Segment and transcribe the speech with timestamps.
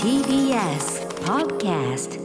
[0.00, 2.20] TBS Podcast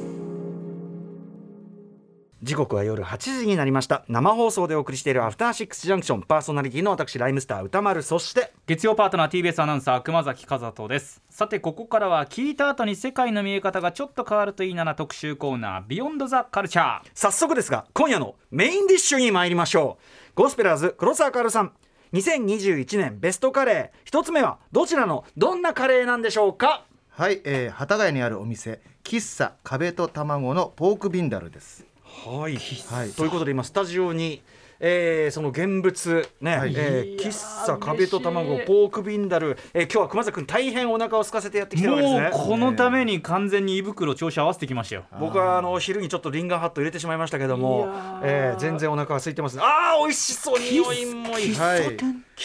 [2.44, 4.05] 時刻は夜8時になりました。
[4.08, 6.21] 生放送でお送りしているアフターシックスジャンクション。
[6.21, 8.03] パーソナリティの私ライムスター歌丸。
[8.03, 11.23] そして月曜パートナー TBS アナウンサー熊崎和人です。
[11.29, 20.36] さてここからは聞いた後に世界の見え方がちょっと変わるといいなな特集コーナービヨンドザカルチャー早速ですが今夜のメインディッシュに参りましょう。
[20.36, 21.71] ゴスペラーズ黒沢かるさん
[22.16, 23.97] 2021年ベストカレー。
[24.05, 26.86] 一つ目はどちらのどんなカレーなんでしょうか？
[27.09, 31.86] はい、えー、幡ヶ谷にあるお店喫茶壁と卵のポークビンダルです。
[32.05, 33.10] はい、はい。
[33.12, 34.41] ということで今スタジオに、
[34.80, 36.74] えー、その現物ね、はい。
[36.76, 42.30] えー喫茶壁と卵ポークビンダル、えー、今日は熊崎君大変お腹を空かせてやってきてるわけですね。
[42.30, 45.06] もうこのために完全に胃袋調子合わせてきましたよ。
[45.20, 47.88] 僕はあの昼にちょっとリンガーハット入れてしまいましたけども、
[48.24, 49.58] えー、全然お腹が空いてます。
[49.58, 50.60] ねあー美味しそう。
[50.60, 51.55] 匂いもいい。
[51.55, 51.98] はい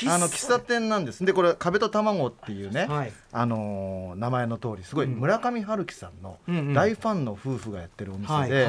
[0.07, 1.25] あの喫茶店なんです。
[1.25, 3.13] でこれ壁と卵っていうね、はい。
[3.33, 6.75] あのー名前の通りすごい村上春樹さんのうんうん。
[6.75, 8.69] 大ファンの夫婦がやってるお店はいで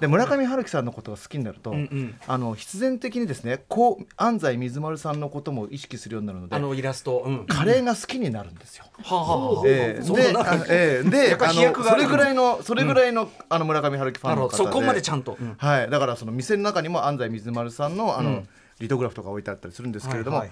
[0.00, 2.14] で村上春樹さんのことが好きになると、うんうん。
[2.26, 8.84] あの必然的にですねこう安西水丸さんのことも意識するようになるのであのイラスト、うん、カレーが好きになるんですよ。
[9.02, 10.04] はあはあええ。
[10.04, 10.32] で
[10.68, 11.10] ええ。
[11.10, 14.58] であのそれぐらいのそれぐらいの,、あの村上春樹ファンの方で。
[14.58, 14.64] ど。
[14.64, 15.54] そこまでちゃんと、うん。
[15.58, 18.44] はい、だからその店の中にも安西水丸さんのあの、
[18.80, 20.44] リトグラフとか置いてあったりするんですけれども、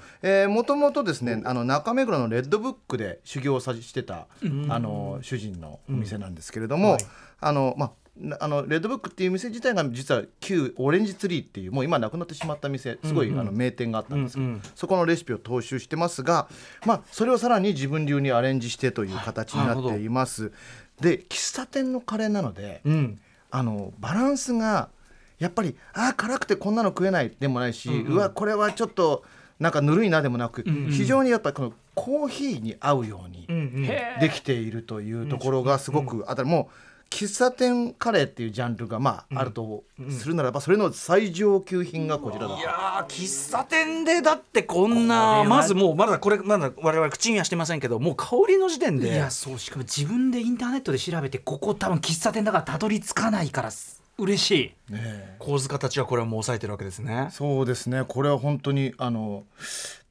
[0.48, 4.26] もともとですねあの中目黒のレッドブックで修行をさしてた、
[4.68, 7.00] あの主人のお店なんですけれども、はい。
[7.40, 14.62] あのまあなあのレッドブックっていう店自体が実は旧オレンジツリーっていうもう今なくなってしまった店すごい、あの名店があったんですけど、うんうん。
[14.74, 16.48] そこのレシピを踏襲してますが、
[16.84, 20.52] まあ、それをさらに自分流にアレンジしてという形になっています。
[21.00, 23.20] で喫茶店のカレーなので、うん。
[23.50, 24.90] あのバランスが
[25.38, 29.24] やっぱりあー辛くてこんなの食えないでもないし、うわこれはちょっと
[29.58, 33.82] なんかぬるいなでもなく、非常にやっぱりこのコーヒーに合うようにうんうん。
[34.20, 36.74] できているというところがすごく、あともう
[37.10, 42.60] 喫茶店カレーっていうジャンルがまああるとするならばそれの最上級品がこちらだと。
[42.60, 54.50] いやー喫茶店でだってこんなまずもうまだこれまだ我々口にはしてませんけどもう香りの時点でいやそうしかも自分でインターネットで調べてここ多分喫茶店だからたどり着かないからす嬉し
[54.90, 54.92] い。
[54.92, 55.36] ねえ。
[55.38, 57.28] 構図形はこれはもう抑えてるわけですね。
[57.30, 58.04] そうですね。
[58.06, 59.44] これは本当にあの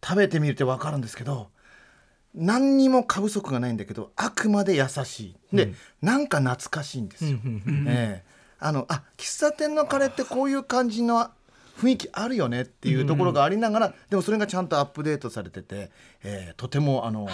[0.03, 1.49] 食べてみると分かるんですけど
[2.33, 5.19] 何にも過不足がないんだけどあくまで優し
[5.51, 5.55] い。
[5.55, 7.39] で、なんか懐かしいんですよ。
[7.87, 8.37] ええ。
[8.59, 11.29] あのあ喫茶店のカレーってこういう感じの
[11.77, 15.91] 雰囲気あるよねっていうところがありながら、でもそれがちゃんとアップデートされてて、
[16.23, 17.27] えーとてもあの、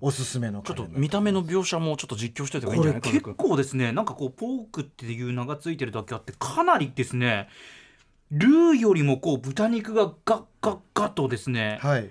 [0.00, 3.34] おすすめのちょっと見た目の描写もちょっと実況しておいた方がいいんじゃないかな。
[3.34, 7.48] 構ですねなんかこうポークっていう名がついてるだけあってかなりですね
[8.30, 12.10] ルーよりもこう豚肉がガッガッガッとですねはい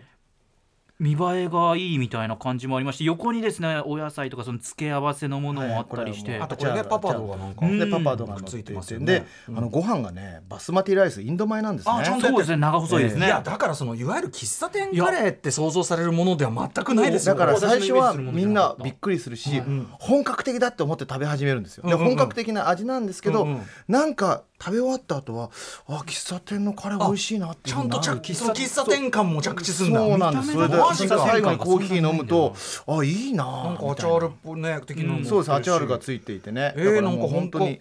[0.99, 7.79] 見栄えがいいみたいな感じもありまして横にですねお野菜とかその付け合わせのものもあったりして、はいあとこれねパパドがなんかうん。
[7.79, 9.05] でパパドがくっついいててますよね。
[9.05, 11.93] で、あのご飯がねバスマティライスインド米なんですね。
[11.95, 12.51] あちゃんとそうです。
[12.51, 19.61] ね長細いですね、いやだからそのいわゆる喫茶店カレーって想像されるものでは全くないですよだから最初はみんなびっくりするし、
[19.99, 21.83] 本格的だって思って食べ始めるんですよ。
[21.83, 22.01] でうんうん。
[22.01, 23.61] うん本格的な味なんですけど、うんうん。
[23.87, 25.51] なんか食べ終わった後は
[25.87, 29.99] あ喫茶店のカレー美味しいなっていちゃんと喫茶店感も着地するんだ。
[29.99, 30.53] そうなんです。
[30.53, 32.55] それで最後にコーヒー飲むと
[32.87, 36.73] あいいななんかアチャールっぽいね的なそうですアチャールがいついていてね。
[36.75, 37.79] えー、だらなんかもう本当に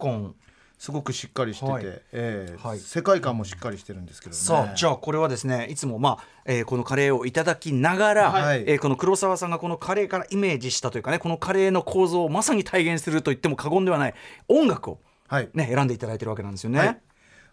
[0.79, 4.37] すごくしっかりしてて、はいえーはい世界観もしっかりしてるんですけどね。
[4.37, 14.15] さあじゃあこれはですねいつもまあ、えーこのカレーをいただきながら、はいえーこの黒沢さんがこのカレーからイメージしたというかねこのカレーの構造をまさに体現すると言っても過言ではない
[14.49, 15.49] 音楽を、はい。
[15.55, 16.79] ね、選んでいただいてるわけなんですよね。
[16.79, 16.99] はい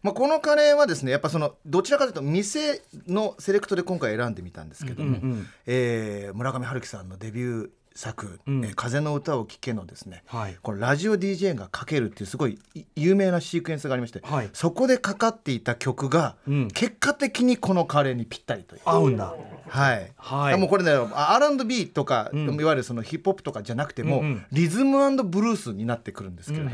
[0.03, 8.66] まあ、このカレーはですねやっぱそのどちらかというと店のセレクトで今回選んでみたんですけども、うんうんえー村上春樹さんのデビュー作「うん。
[8.66, 10.58] えー風の歌を聴け」のですね、はい。
[10.62, 14.50] これラジオ DJ がかけるっていうすごいい有名なシークエンスがありまして、はい。
[14.54, 16.68] そこでかかっていた曲が、うん。
[16.70, 18.81] 結果的にこのカレーにぴったりという。
[18.86, 19.36] 合うんだ。
[19.70, 20.58] はい、はい。
[20.58, 22.59] もうこれね R&B とか、ん。
[22.59, 24.46] いわゆるそのヒップホップとかじゃなくても、うんうん。
[24.52, 26.72] リズムブルースになってくるんですけども、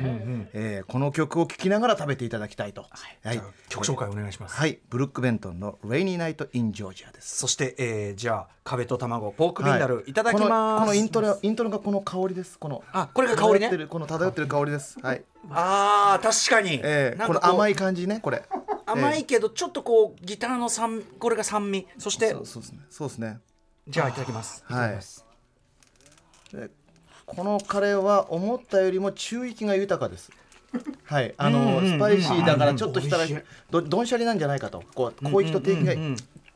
[0.53, 2.81] えーこの曲を聴きながら食べていただきたいと。
[2.81, 2.87] は
[3.31, 3.33] い。
[3.33, 4.55] じゃあ曲紹介お願いします。
[4.55, 7.37] はい、ブルック・ベントンの「レイニー・ナイト・イン・ジョージア」です。
[7.37, 10.47] そして、えー、じゃあ壁と卵ポークビンダル、、はいただきます。
[10.47, 12.57] このこのイントロイントロがこの香りです。
[12.57, 14.97] このあこれが香りね漂ってるこの漂ってる香りです。
[15.01, 15.23] はい。
[15.51, 18.43] あー確かに、えこの甘い感じねこれ。
[18.85, 22.79] 甘いけどちょっとこうギターの酸これが酸味そしてそうですね。
[22.89, 23.39] そうですね。
[23.87, 24.99] じゃあいただきますはい。
[26.55, 26.69] で
[27.25, 30.31] このカレーは思ったよりも中域が豊かです。
[31.05, 33.25] はい、あの、スパイシーだからちょっとしたら
[33.71, 35.93] どどんしゃりなんじゃないかとこう広域と低域が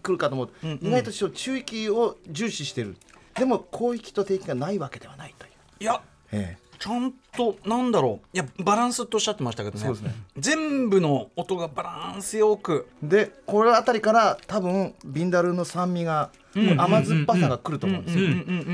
[0.03, 0.49] 来るかと思う、
[0.81, 2.95] 意外と中域を重視してる
[3.35, 5.51] でも広域と低域がないわけではないという。
[5.81, 6.01] いや
[6.31, 8.27] えちゃんとなんだろう。
[8.33, 9.85] いやバランスとおっしゃってましたけどね。
[9.85, 10.13] そうですね。
[10.38, 12.88] 全部の音がバランスよく。
[13.03, 16.30] えでこれあたりから多分ビンダルーの酸味が、
[16.77, 18.25] 甘酸っぱさが来ると思うんですよ、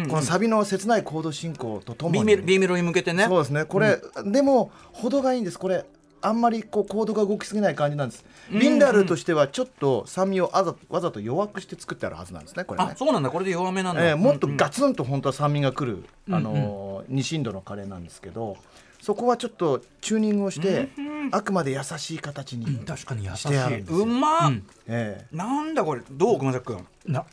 [0.09, 5.85] このサビの切ないコード進行とともにメロ B メロに向けてねそうですねこれ、でも程がいいんですこれ
[6.21, 12.91] あんまりこうコードが動きすぎない感じなんです、ビンダルーとしてはちょっと酸味をわざわざと弱くして作ってあるはずなんですねこれね。
[12.93, 13.29] あそうなんだ。
[13.29, 18.57] これで弱めなんだ、えーもっとガツンと本当は酸味がくる、あのー二進度のカレーなんですけど
[19.01, 20.89] そこはちょっとチューニングをして、
[21.31, 23.37] あくまで優しい形に確かに優しい。
[23.37, 24.65] してあるんですよ、うまっ、うん。
[24.87, 26.01] えなんだこれ。
[26.11, 26.85] どう熊崎君？
[27.05, 27.25] な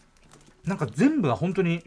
[0.65, 1.83] なんか全部が本当に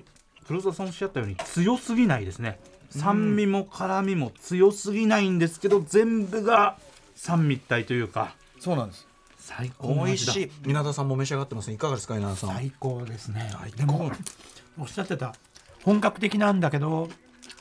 [0.47, 2.59] 黒沢さんおっしゃったように強すぎないですね。
[2.89, 6.77] 酸味も辛みも強すぎないんですけど全部が
[7.19, 8.33] 三位一体というか。
[8.59, 9.05] ーそうなんです。
[9.37, 12.49] 最高美味しい稲田さんも召し上がってますいかがですか稲田さん。
[12.51, 13.51] 最高ですね。
[13.75, 14.11] でも
[14.79, 15.35] おっしゃってた。
[15.83, 17.09] 本格的なんだけど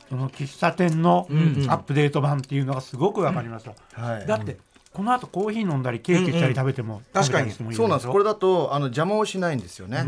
[0.08, 4.26] その喫茶店のアップデート版っていうのがすごくわかりますよ、はい。
[4.26, 4.58] だって
[4.98, 7.24] この後コーヒー飲んだりケーキしたり食べても、確かに。
[7.24, 8.08] 食べたりしてもいいそうなんです。
[8.10, 10.04] これだだとあの邪魔をしないんですよね、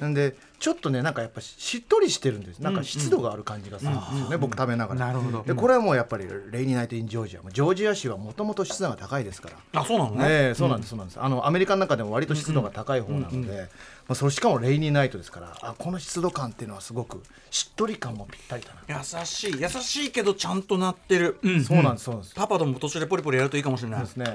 [0.00, 2.58] なんでちょっとねなんかやっぱしっとりしてるんです。
[2.58, 5.06] なんか湿度がある感じがするんですよね、僕食べながら。
[5.06, 5.42] なるほど。
[5.44, 9.80] でこれはもうやっぱりレイニーナイト・イン・ジョージアジョージア州はもともと湿度が高いですから。
[9.80, 11.20] あそうなのね、ええそうなんです、そうなんです。
[11.22, 13.68] あのアメリカの中でも割と湿度が高い方なので、
[14.06, 18.98] まあそれしかもレイニーナイトですから、あこの湿度感っていうのはすごくしっとり感もぴったりだな。
[18.98, 19.60] 優しい。
[19.60, 22.34] 優しいけどちゃんとなってる、そうなんです、そうなんです。
[22.34, 24.00] パパとも途中でポリポリやるといいかもしれない。
[24.00, 24.26] ですね。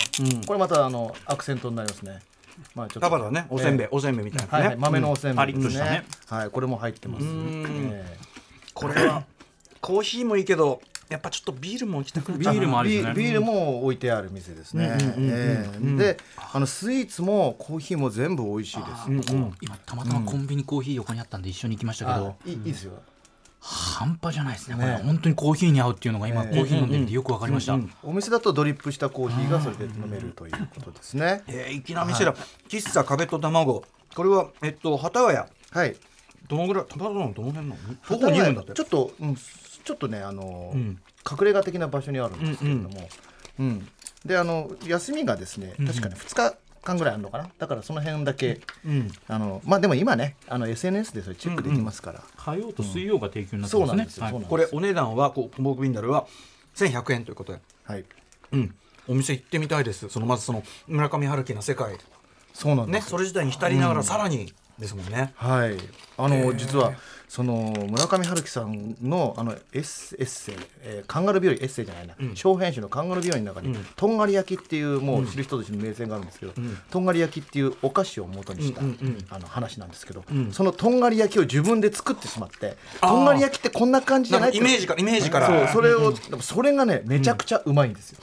[0.48, 2.20] これまたあのアクセントになりますね。
[2.76, 3.00] まあちょっと。
[3.02, 6.06] パパだねおせんべい、えおせんべいみたいなね、えはいはい、豆のおせんべいですね。
[6.28, 7.26] はい、これも入ってます。
[7.26, 7.90] ん。
[7.94, 8.18] え。
[8.74, 9.24] これは
[9.82, 13.14] コーヒーもいいけどやっぱちょっとビールも行きたくなっビちゃうールもあるんですね。
[13.14, 14.96] ビビールも置いてある店ですね。
[15.18, 15.98] ええ。
[15.98, 16.18] で、
[16.54, 19.28] あのスイーツもコーヒーも全部美味しいです。
[19.62, 22.94] 今たまたまコンビニコーヒー横にあったんで一緒に行きましたけど、あいいいいですよ。
[23.62, 24.76] 半端じゃないですね。
[24.76, 31.44] こねれ本当にコーヒーに合うっていうのが今、コーヒー飲んでみてよくわかりました、お店だとドリップしたコーヒーがそれで飲めるということですね。
[31.48, 32.34] えー、粋な店だ、
[32.70, 33.84] 喫茶壁と卵。
[34.16, 35.38] これはえっと幡ヶ谷。
[35.72, 35.96] はい。
[36.48, 37.80] どのぐらい幡ヶ谷のどの辺なの？
[38.08, 38.74] 徒歩2分だって。
[38.74, 39.36] ちょっと、うん、
[39.84, 41.00] ちょっとね、あの、ん
[41.30, 43.10] 隠れ家的な場所にあるんですけれども。
[43.60, 43.88] うん、
[44.26, 47.50] で、あの、休みがですね、確かに2日間ぐらいあるのかな。
[47.58, 48.62] だから、その辺だけ。
[48.86, 52.24] うんあの、まあ、でも、今ね、あの SNS でそれチェックできますから。
[52.38, 54.24] 火曜と水曜が提供になってそうますね、なんですよ。
[54.24, 56.28] はいそうなんですこれお値段はこうモークビンダルは
[56.76, 58.06] 1100円ということではい。
[58.54, 58.76] うん
[59.08, 61.98] お店行ってみたいですそのまずその村上春樹の世界
[62.54, 63.02] そうなんですよ。
[63.02, 65.78] ねそれ自体に浸りながらさらにですもんね、はい、
[66.18, 66.94] あの、実は
[67.28, 76.54] その村上春樹さんのあのエッセエッセイ、えーカンガルー日和エッセイじゃないな、小編集のカンガルー日和の中に、とんがり焼きっていうもう知る人ぞ知る名声があるんですけど、
[76.90, 78.82] とんがり焼きっていうお菓子を元にした、
[79.30, 85.68] あの話なんですけど、そのとんがり焼きを自分で作ってしまってとんがり焼きってこんな感じじゃないイメージからイメージから。
[85.68, 88.20] そうそれを、それがねめちゃくちゃうまいんですよ、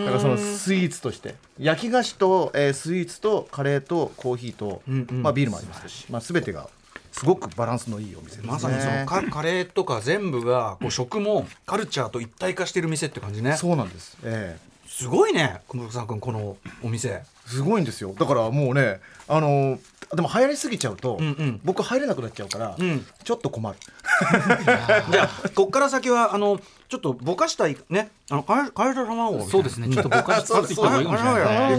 [0.00, 6.68] だからそのスイーツとして焼き菓子と、えースイーツとカレーとコーヒーと、まあ、ビールもありますし、まあ、全てが
[7.12, 8.46] すごくバランスのいいお店ですね。
[8.46, 13.56] まさにそのカカレーとか全部がこう食もカルチャーと一体化してる店って感じね。
[13.56, 14.68] そうなんです、ええ。
[14.86, 17.22] すごいね小室さん君このお店。
[17.46, 18.14] すごいんですよ。
[18.18, 19.78] だからもうねあのー
[20.14, 21.60] でも流行りすぎちゃうと、んうん。
[21.64, 23.06] 僕入れなくなっちゃうから、ん。
[23.24, 23.76] ちょっと困る。
[25.12, 26.58] じゃあこっから先はあの
[26.88, 28.10] ちょっとぼかしたいね。
[28.30, 29.88] あのカレーカレーと卵をそうですね。
[29.90, 31.78] ちょっとぼかしつつい方がいいかもしれない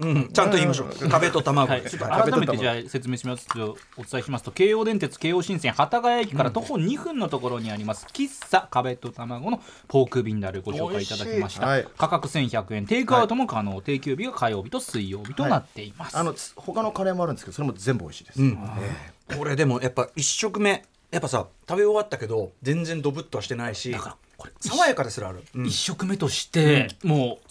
[0.00, 0.28] うん。
[0.32, 1.08] ちゃんと言いましょう。
[1.08, 1.70] 壁と卵。
[1.70, 12.86] はい、改めてじゃあ説明しますとお伝えしますと京王電鉄京王新線幡ヶ谷駅から徒歩2分のところにあります、喫茶壁と卵のポークビンダルご紹介いただきました、価格1100円。
[12.86, 15.92] テイクアウトも可能、定休日が火曜日と水曜日となってい。
[15.98, 25.66] ます、あのつ他のカレーもあるんですけどそれも全部美味しいです、えこれでもやっぱ一食目やっぱさ食べ終わったけど全然ドブッとはしてないしだからこれ爽やかですらある、うん。
[25.66, 27.49] 一食目として、もう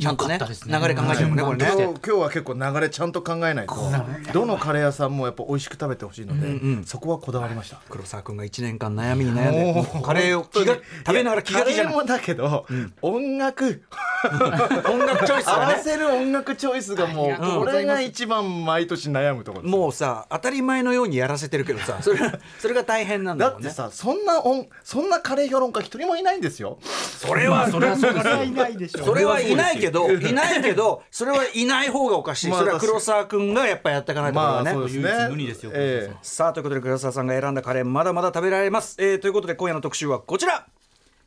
[0.00, 0.46] ちゃんとねね。
[0.66, 1.66] 流れ考えちゃうもんねこれね。
[1.66, 3.76] え今日今日は結構流れちゃんと考えないと
[4.32, 7.80] どのカレー屋さんもやっぱ美味しく食べてほしいので、そこはこだわりました。
[7.88, 12.66] 黒沢君が1年間悩みに悩んでカレーを気が食べながら気が気じゃないカレーもだけど、
[13.02, 13.82] 音楽。
[14.90, 15.52] 音楽チョイスね。
[15.52, 26.78] わせる音楽チョイスがもうこれが一番毎年悩むところですもうさ当たり前のようにやらせてるけどさそれがそれが大変なんだだってもんねさそんな音そんなカレー評論家一人もいないんですよ。
[26.82, 28.44] それはそれはそうですよ。
[28.44, 29.89] いないでしょそれはいないけど
[30.28, 35.46] いないけどそれはいない方がおかしい、まあそれは黒沢君がやっぱやっていかないところがね、そうですね。
[35.46, 36.16] ですよええ。
[36.22, 40.66] さあということで黒沢さんが選んだカレーまだまだ食べられます、えーということで今夜の特集はこちら。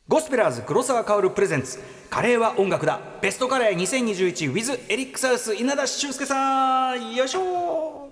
[0.06, 1.80] ゴスペラーズ黒沢薫プレゼンツ。
[2.10, 3.00] カレーは音楽だ。
[3.22, 7.16] ベストカレー 2021with エリックサウス稲田修介さん。
[7.16, 8.03] よいしょ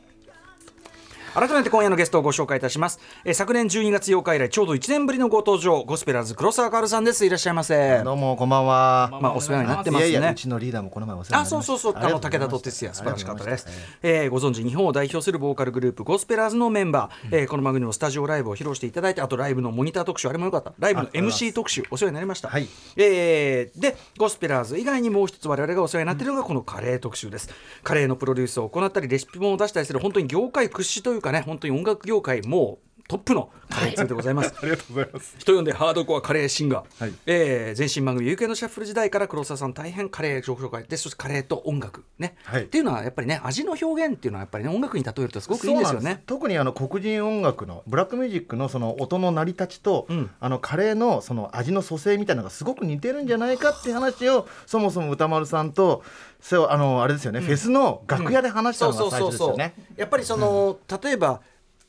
[1.33, 7.25] 改めて今夜のゲストをご紹介いたします、えー昨年12月8日以来ちょうど1年ぶりのご登場ゴスペラーズ黒沢かるさんです。
[7.25, 8.03] いらっしゃいませ。
[8.03, 9.09] どうもこんばんは。
[9.21, 10.09] まあお世話になってますね。
[10.09, 11.65] いやいやうちのリーダーもこの前お世話あになりました。
[11.65, 13.67] そうそうそうあの武田と哲也素晴らしかったです、
[14.03, 20.73] えーご存知日本を代表するボーカルグループゴスペラーズのメンバー、えーこの番組のスタジオライブを披露していただいてあとライブのモニター特集あれもよかった。
[20.77, 22.67] ライブの MC 特集お世話になりました、はい。
[22.97, 27.49] えーでゴスペラーズ以外にもう一つ我々がお世話になっているのがこのカレー特集です。
[27.83, 32.79] カレーのプロデュースを行ったりレシピ本を出したりする本当に業界屈指というかね本当に音楽業界も
[33.11, 35.35] トップのカレー通でございます、ありがとうございます。
[35.37, 37.13] 人呼んでハードコアカレーシンガー、はい。
[37.25, 40.85] えー前身番組 UK のシャッフル時代から黒沢さん大変カレー紹介。
[40.85, 42.05] でそしてカレーと音楽。
[42.19, 42.63] ね、はい。
[42.63, 46.23] っていうのはやっぱりね味の表現っていうのはやっぱりね音楽に例えるとすごくいいんですよね。
[46.25, 50.29] 特にあの黒人音楽のブラックミュージックのその音の成り立ちと、うん。
[50.39, 56.01] あのカレーのその味の蘇生みたいなのがすごく似てるんじゃないかっていう話をそもそも歌丸さんと
[56.39, 59.73] そうあのあれですよね、フェスの楽屋で話したのが最初ですよね。
[59.97, 61.41] やっぱりその、例えば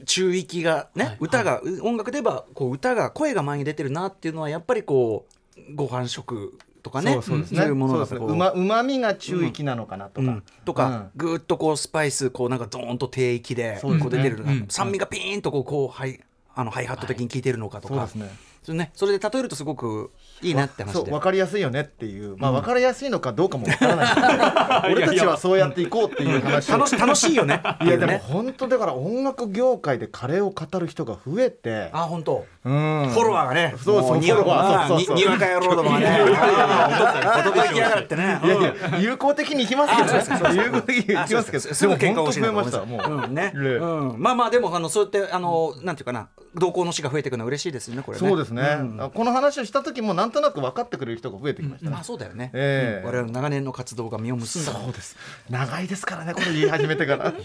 [0.05, 10.43] 中域がね、歌が、音楽で言えばこう歌が声が前に出てるなっていうのはやっぱりこうご飯食とかねそういうものがこうまうまみが中域なのかなとか、うん。
[10.65, 14.67] とか、ぐーっとこうスパイスこうなんかドーンと低域でこそう出てるのが、うん。
[14.69, 16.21] 酸味がピーンとこうこうハイ
[16.55, 18.52] あのハイハット的に効いてるのかとか、そうですね。
[18.63, 20.99] それねそれで例えるとすごくいいなって話で。
[21.01, 22.37] そう分かりやすいよねっていう。
[22.37, 24.93] まあ分かりやすいのかどうかも分からない。
[24.95, 26.79] 俺たちはそうやっていこうっていう話を。
[26.79, 27.61] 楽し楽しいよね。
[27.83, 31.91] いやでも本当だから音楽業界でカレーを語る人が増えて。
[31.93, 32.45] あ本当。
[32.65, 33.09] うん。
[33.13, 33.75] フォロワーがね。
[33.83, 35.07] そうそうもにわフォロワーそうそう。
[35.07, 36.19] そうににわか野郎どもがね。
[36.23, 38.41] おとといきやがってね。
[38.45, 40.13] いやいや有効的にいきますけど。
[40.13, 41.61] ねそう有効的にいきますけど。
[41.61, 43.09] すぐ喧嘩をしでも本当増えました。
[43.11, 43.53] もう、うんね、ね。
[43.55, 48.29] うん、まあまあでもあのそうやってあのなんていうかな同行の死が増えていくのは嬉しいですよねこれね。
[48.29, 49.11] そうですね、ん。
[49.13, 53.07] この話をした時もなんとなく分かってくれる人が増えてきましたね、まあそうだよね、ええ。
[53.07, 53.07] うん。
[53.09, 54.73] 我々の長年の活動が実を結んだ。
[54.73, 55.17] そうです。
[55.51, 57.33] 長いですからねこれ言い始めてから。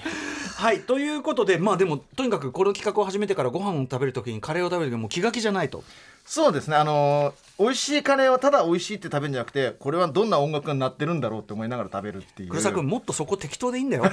[0.58, 5.84] はいということでまあでもとにかくこの企画を始めてからご飯を食べるときにカレーを食べる時にもう気が気じゃないと
[6.28, 6.76] そうですね。
[6.76, 12.50] あのー美味しいカレーはただ美味しいって食べるんじゃなくてこれはどんな音楽になってるんだろうって思いながら食べるっていう。
[12.50, 14.04] 黒沢君もっとそこ適当でいいんだよ。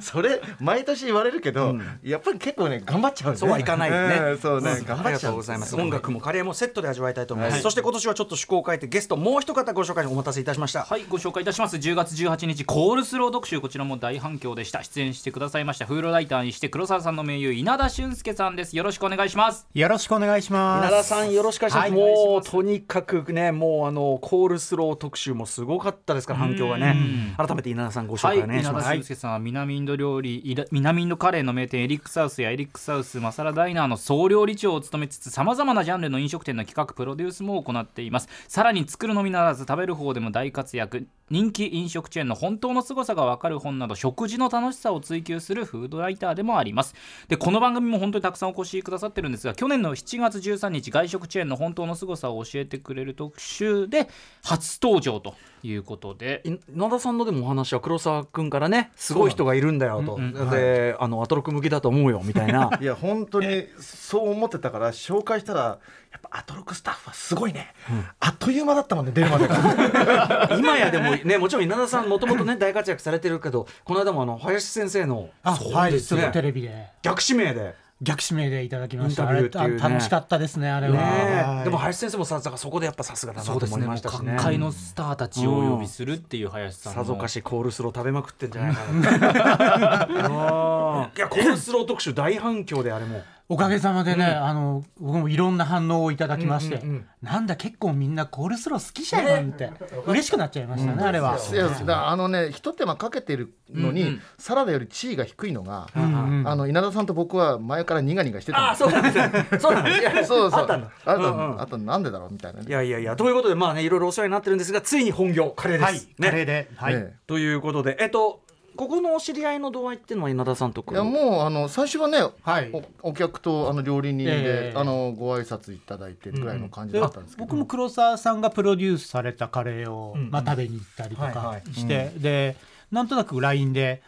[0.00, 3.38] それ毎年言われるけど、やっぱり結構ね頑張っちゃうね。
[3.38, 4.18] そうはいかないよね。
[4.20, 4.74] ええそうね、ん。
[4.74, 5.74] ありが頑張っちゃうとうございます。
[5.74, 7.54] 音楽もカレーもセットで味わいたいと思います。
[7.54, 7.62] はい。
[7.62, 10.84] そして今年はちょっと趣向を変えてゲストもう一方ご紹介にお待たせいたしました。
[10.84, 11.76] はいご紹介いたします。
[11.76, 14.84] 10月18日コールスロー特集こちらも大反響でした。
[14.84, 15.86] 出演してくださいました。
[15.86, 18.76] フードライターにして黒沢さんの盟友稲田俊介さんです。
[18.76, 19.66] よろしくお願いします。
[19.74, 21.82] よろしくお願いします稲田さんよろしくお願いします。
[21.82, 26.96] はいもうますとにかくねもうあのコールスロー特集もすごかったですから反響がね。
[27.36, 28.84] 改めて稲田さんご紹はい、介お願いします。
[28.84, 46.94] 稲田俊介さんは南インド料理南インドカレーの名店エリックサウスやエリックサウスマサラダイナーの総料理長を務めつつさまざまなジャンルの飲食店の企画プロデュースも行っていますさらに作るのみならず食べる方でも大活躍人気飲食チェーンの本当の凄さが分かる本など食事の楽しさを追求するフードライターでもあります
[47.28, 54.08] でこの番組も本当にたくさんお越しくださってるんですが去年の7月13日外食チェーンの本当の凄さを教えてくれる特集で
[54.44, 56.42] 初登場ということで。
[56.44, 59.14] い稲田さんのでもお話は黒沢君からねす。
[59.14, 60.18] ごい人がいるんだよと、
[60.50, 62.70] で、あのアトロク向きだと思うよみたいな。
[62.80, 67.72] いや本当にそう思ってたから紹介したらやっぱアトロクスタッフはすごいね、
[68.18, 69.46] あっという間だったもんね出るまで。
[69.48, 76.22] が 今やでもねもちろん稲田さんもともとね大活躍されてるけどこの間もあの林先生のあはいですね。
[76.22, 76.88] ちょっとテレビで。
[77.02, 77.74] 逆指名で。
[78.02, 79.24] 逆指名でいただきました。
[79.24, 79.74] インタビューっていうね。
[79.74, 81.60] あれあ楽しかったですねあれは、ねはい。
[81.60, 84.34] えでも林先生もさだからそこでやっぱさすがだなと思いましたしね。
[84.36, 87.02] 各界のスターたちをお呼びするっていう林さんの。
[87.02, 90.06] さぞかしコールスロー食べまくってんじゃないかな。
[90.08, 97.06] うんいやコールスロー特集大反響であれもおかげさまでね、あの僕もいろんな反応をいただきまして、うんうんうん。
[97.20, 99.72] なんだ結構みんなコールスロー好きじゃんって
[100.06, 101.36] 嬉しくなっちゃいましたね、あれは。
[101.36, 104.20] いやだからあのね一手間かけてるのに、うんうん。
[104.38, 108.90] サラダより地位が低いのが、うんうんあの稲田さんと僕は前から苦々してたんあですよ。
[108.90, 109.58] そうなんですね。
[109.58, 110.60] そうなんですいや そうそう。
[110.60, 110.90] あったんだ。
[111.06, 111.60] あったうんうん。
[111.60, 112.66] あとなんでだろうみたいなね。
[112.68, 116.94] いやいやいやということでまあねいろいろお世話になってるんですがついに本業カレーです、はい、カレーね、で、はい。
[116.94, 118.42] えということでえっと
[118.80, 122.70] ここのお知り合いの度合いっていうのは稲田さんとえいやもうあの最初はね、はい。
[123.02, 124.74] おお客とあの料理人で、ええ。
[124.74, 130.30] あのご挨拶いただいてぐらいの感じでだったんですけど、僕も黒沢さんがプロデュースされたカレーを、んうん。
[130.30, 131.74] まあ、食べに行ったりとはいはかい。
[131.74, 132.56] して、で
[132.90, 134.00] なんとなく LINE で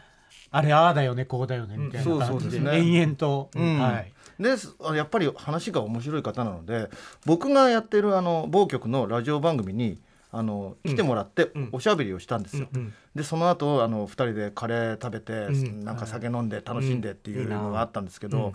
[0.50, 2.18] あれああだよねこうだよねみたいうん。
[2.18, 2.72] な感じで,、そうそう。
[2.72, 3.78] ですね延々と、うん。
[3.78, 4.54] はい、で
[4.96, 6.88] やっぱり話が面白い方なので
[7.26, 9.98] 僕がやってるあの某局のラジオ番組に
[10.30, 11.68] あの来てもらってうん。
[11.72, 12.68] おしゃべりをしたんですよ。
[12.72, 15.84] うんでその後あの2人でカレー食べて、ん。
[15.84, 18.52] なんか酒飲んで楽しんでっていうのがあったんですけど、うん。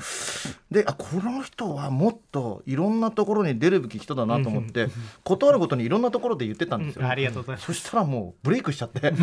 [0.72, 4.88] であこの人はもっといろんなところに出るべき人だなと思って、
[5.24, 7.08] 断るごとにいろんなところで言ってたんですよ。
[7.08, 7.66] ありがとうございます。
[7.68, 9.18] そしたらもうブレイクしちゃって、ね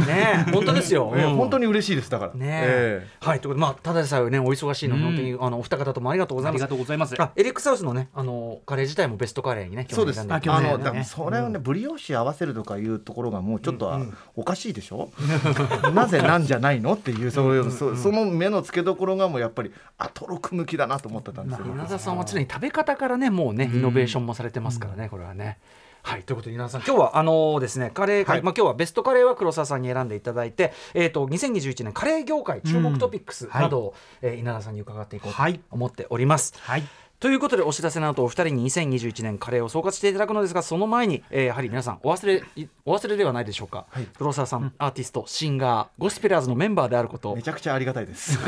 [0.49, 2.35] え本当ですよ、本当に嬉しいですだから。
[2.35, 3.03] ねえ。
[3.05, 5.09] えはいということでまあただでさえねお忙しいのに、うん。
[5.09, 6.69] 本当にあのお二方ともありがとうござありいます。
[6.69, 7.15] がとうございます。
[7.21, 10.21] あエリックサウスのねあのカレー自体もベストカレーにねえそうです。
[10.21, 14.01] あのだからそれをね、ブリオッシュ合わせるとかいうところがもうちょっとは
[14.37, 15.11] おかしいでしょ？
[15.95, 21.67] なぜなんじゃないのっていうそういうそその目の付けどころがもうやっぱりアトロク向きだなと思ってたんですよ。
[21.67, 25.59] 稲田さんは常に食べ方からねもうねイノベーションもされてますからね、これはね。
[26.03, 26.23] はい。
[26.23, 28.43] ということで稲田さん今日はあのーですねカレー会、はい。
[28.45, 35.61] まあ今日はベストカレーは黒沢さんに選んでいただいてえっ、と2021年カレー業界注目トピックスはいなどを、えー稲田さんに伺っていこうとはい。
[35.71, 36.53] 思っております。
[36.61, 36.83] はい
[37.25, 44.07] ということでお知らせの後お二人に2021年カレーを総括していただくのですがその前に、えーやはり皆さんお忘れいお忘れではないでしょうか、はい。
[44.19, 47.31] 黒沢さん、アーティストシンガーゴスペラーズのメンバーであること。
[47.31, 48.39] をめちゃくちゃありがたいです。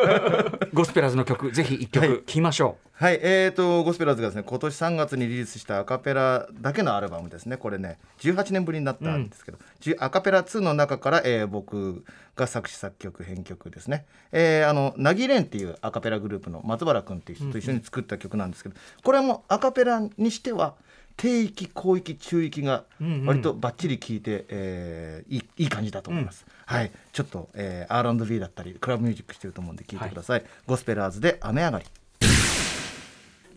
[0.72, 7.56] ゴスペラーズの曲ぜひ一曲聴きましょはい、えーとゴスペラーズがですね今年3月にリリースしたアカペラだけのアルバムですね。
[7.56, 12.04] これね18年ぶりになったんですけど、じゅアカペラ2の中から、えー僕
[12.36, 20.74] が作詞作曲編曲ですね、えーあのなぎれんっていうアカペラグループの松原君っていう人と一緒に作った曲なんですけど、これもアカペラにしては
[21.16, 22.84] 低域広域中域が
[23.26, 31.84] 割とバッチリ効いて、えーいいいい感じだと思います、はいちょっと、えー、R&B だったりクラブミュージックしてると思うんで聴いてください、ゴスペラーズで雨上がり。
[31.84, 31.88] う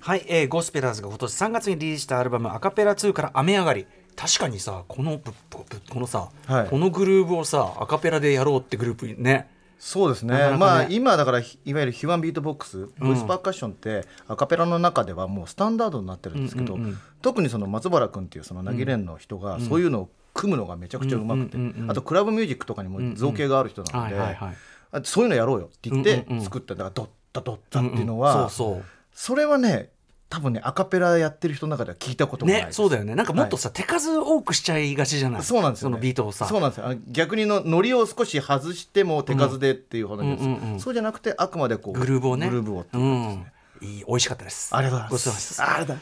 [0.08, 6.70] はい、えーゴスペラーズが今年3月にリリースしたアルバム「アカペラ2」から「雨上がり」確かにさこのぶぶぶこのさ、はい。
[6.70, 9.50] このグルーブをさアカペラでやろうってグループにね。
[9.78, 10.52] そうですね。
[10.52, 10.56] ね。
[10.56, 16.98] まあ今だからひいわゆるヒューマンビートボックスボイスパーカッションってアカペラの中ではもうスタンダードになってるんですけど、うんうんうん。
[17.22, 21.92] 特にその松原君っていうそのなぎれんの人がそういうのを組むのがめちゃくちゃうまくて、うんうんうんうん。
[21.92, 24.56] あとクラブミュージックとかにも造詣がある人なので、はいはいはい。
[24.94, 26.78] あそういうのやろうよって言って作っただ。
[26.78, 28.50] からドッタドッタっていうのは、んん。
[28.50, 28.84] そうそう。
[29.12, 29.90] それはね
[30.30, 33.16] 多分ねアカペラやってる人の中では聞いたことがないねそうだよね。
[33.16, 35.44] なんかもっとさ、手数多くしちゃいがちじゃない？
[35.44, 36.46] そうなんですよ、ね、そのビートをさ。
[36.48, 36.86] そうなんですよ。
[36.88, 42.48] あの逆にのノリを少し外しても手数でっていう話です、うんうんうんそうじゃなくてあくまでこうグルーブをね。
[42.50, 43.34] グルーブをってういう感じで。
[43.34, 43.54] すねん。
[43.80, 44.76] いい美味しかったです。
[44.76, 45.62] ありがとうごございます。
[45.64, 46.02] ありがとうございま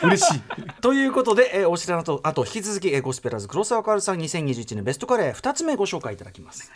[0.00, 0.06] す。
[0.06, 0.40] 嬉しい。
[0.82, 6.70] ということで、えーお知らせとあと引き続き、えーゴスペラーズ黒沢かおるさん2021年ベストカレー2つ目ご紹介いただきます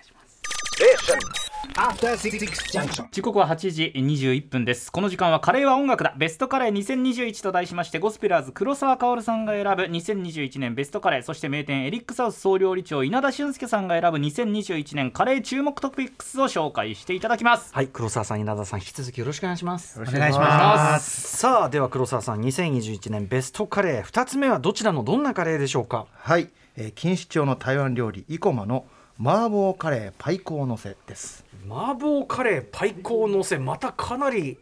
[3.11, 4.93] 時刻は8時21分です。
[4.93, 6.15] この時間はカレーは音楽だ。
[6.17, 17.75] ベストカレー2021と題しましてゴスペラーズ黒沢薫さんが選ぶ2021年ベストカレーそして名店エリックサウス総料理長稲田俊介さんが選ぶ2021年カレー注目トピックスを紹介していただきます。
[17.75, 20.01] はい黒沢さん稲田さん引き続きよろしくお願いします。
[20.01, 21.39] お願いします。
[21.39, 26.07] さあでは黒沢さん2021年ベストカレー2つ目はどちらのどんなカレーでしょうか？
[26.13, 28.87] はい、えー、錦糸町の台湾料理生駒の
[29.21, 31.45] 麻婆カレーパイコーのせです。
[31.69, 34.59] 麻婆カレーパイコーのせまたかなり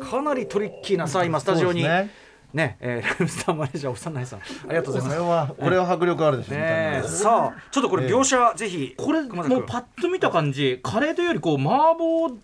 [0.00, 1.84] かなりトリッキーなさ今スタジオに。
[1.84, 2.10] ね。
[2.52, 12.36] ねえーライムスターマネージャー幼いさんありがとうございますこれはこれは迫力あるでしょ、ねさあちょっとこれ描写、ぜひこれもうパッと見た感じカレーというよりこう麻婆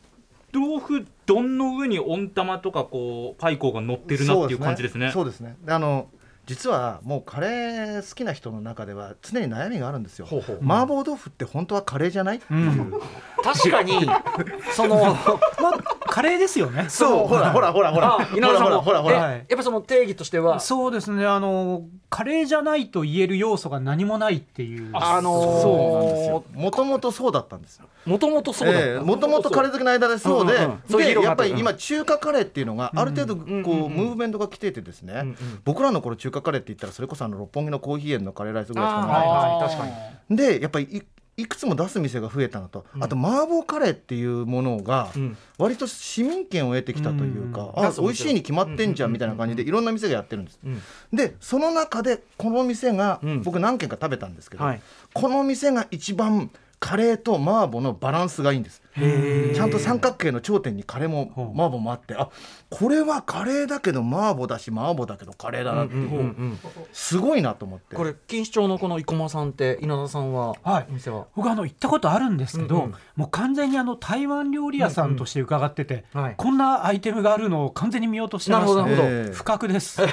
[0.54, 5.10] 豆腐丼の上に温玉とかこうパイコーが乗ってるなっていう感じですね。
[5.12, 5.56] そうですね。
[5.62, 6.08] であの
[6.48, 10.24] 実はもうカレー好きな人の中では常に悩みがあるんですよ。
[10.24, 10.58] ほうほう。
[10.64, 14.08] 麻婆豆腐って本当はカレーじゃない、確かに
[14.72, 14.96] その
[15.61, 16.87] まあカレーですよね。
[16.88, 17.28] そう。
[17.28, 18.16] ほらほらほらほら。
[18.18, 19.35] あ稲田さんもほらほらほらほら。
[19.35, 20.59] えやっぱその定義としては？
[20.59, 21.24] そうですね。
[21.24, 24.90] あのカレーじゃないと言える要素が何もないっていう。
[24.94, 26.44] あのそうなんですよ。
[26.54, 27.87] もともとそうだったんですよ。
[28.04, 29.02] もともとそうだった。
[29.04, 30.54] もともとカレー好きの間でそうで、
[30.88, 33.46] でやっぱり今中華カレーっていうのがある程度こう、
[33.88, 39.87] ムーブメントが来ててですね、僕らの頃中華カレーって言ったらそれこそあの六本木のコーヒー園のカレーライスぐらいしかない確か
[40.31, 41.04] にでやっぱり
[41.38, 45.37] いいくつも出す店が増えたのと、あと麻婆カレーっていうものがん。
[45.57, 47.87] 割と市民権を得てきたというか、うん。
[47.87, 50.59] あ美味しいに決まってんじゃんみたいな感じでいろんな店がやってるんです。
[50.66, 51.16] ん。
[51.16, 53.42] でその中でこの店が、うん。
[53.42, 54.81] 僕何軒か食べたんですけど、はい。
[55.14, 58.82] この店が一番カレーと麻婆のバランスがいいんです。
[59.54, 62.30] ちゃんと三角形の頂点にカレーも麻婆もあってあ
[62.68, 66.58] これはカレーだけど麻婆だし麻婆だけどカレーだなっていう,、うんうんうん。
[66.92, 67.94] すごいなと思って。
[67.94, 70.86] これ錦糸町のこの生駒さんって稲田さんは、はい。
[70.90, 71.26] お店は？
[71.36, 79.34] 僕あの行ったことあるんですけど、うんうんもう完全にあの台湾料理屋さんとして伺ってて、はいこんなアイテムがあるのを完全に見落としてました、なるほどなるほど。
[79.34, 79.96] 不覚です。
[79.96, 80.12] でね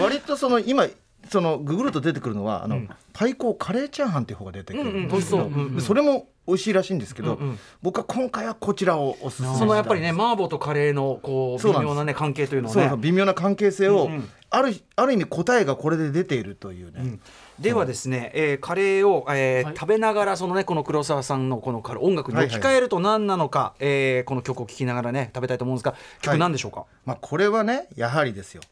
[0.00, 0.86] 割とその今
[1.30, 5.52] そのググると出てくるのはあの、パイコーカレーチャーハンっていう方が出てくるんですけど、うん。
[5.52, 5.68] うん。
[5.70, 7.58] 美味しそれも美味しいらしいんですけど、うんうん。
[7.82, 12.92] 僕は今回はこちらをおすすめしたいそのやっぱりね麻婆とカレーのこう微妙なね関係というのをね。
[12.98, 14.28] 微妙な関係性を、うんうん。
[14.48, 17.18] あるある意味答えがこれで出ているというね、
[17.58, 28.62] ではですね、えーカレーを、えー食べながらそのねこの黒沢さんのこのカレー音楽に置き換えると何なのか、えーこの曲を聴きながらね食べたいと思うんですが曲何でしょうか、まあ、これはねやはりですよ。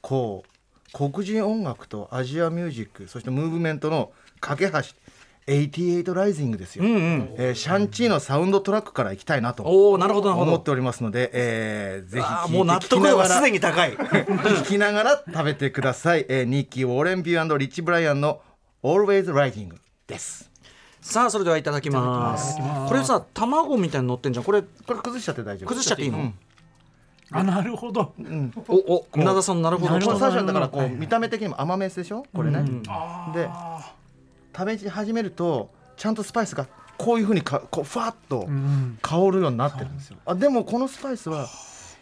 [0.00, 0.49] こう
[0.92, 4.78] 黒人音楽とアジアミュージックそしてムーブメントの架け橋
[5.46, 7.34] 88ライジングですよ、うんうん。
[7.36, 10.52] えーシャンチーのサウンドトラックからいきたいなとおおなるほどなるほど。
[10.52, 13.96] 思っておりますので、えーぜひもう納得度がすでに高い。
[13.96, 18.40] 聞きながら食べてください、えーニッキー・ウォーレン・ビューリッチ・ブライアンの
[18.82, 19.74] Always Rising
[20.06, 20.50] です。
[21.00, 22.56] さあそれではいただきます。
[22.88, 24.44] これさ卵みたいに乗ってんじゃん。
[24.44, 25.68] これこれ崩しちゃって大丈夫。
[25.68, 26.34] 崩しちゃっていいの、うん
[27.32, 28.12] あなるほど。
[28.68, 29.92] おお船田さんなるほど。
[29.92, 32.24] なるほどこの最初だからこう見た目的にも甘めでしょ？
[32.34, 32.62] これね、
[33.34, 33.48] で
[34.56, 36.66] 食べ始めるとちゃんとスパイスが
[36.98, 40.16] こういうふうにかこうファッとうん香るようになってるんですよ。
[40.26, 41.46] あでもこのスパイスは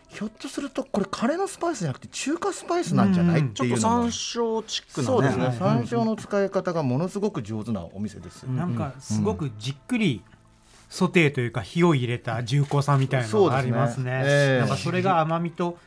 [0.08, 3.40] ひょっとするとこれカレーのスパイスじゃなくて中華スパイスなんじゃない？
[3.40, 5.14] っちょっとていう山椒チックなね。
[5.14, 5.56] そうですね。
[5.58, 10.22] 山椒の使い方がものすごく上手なお店です、なんかすごくじっくり
[10.88, 14.02] ソテーというか火を入れた重厚さみたいなのがありますね。
[14.02, 14.22] すね。
[14.24, 14.60] ええ。
[14.60, 15.78] なんかそれが甘みと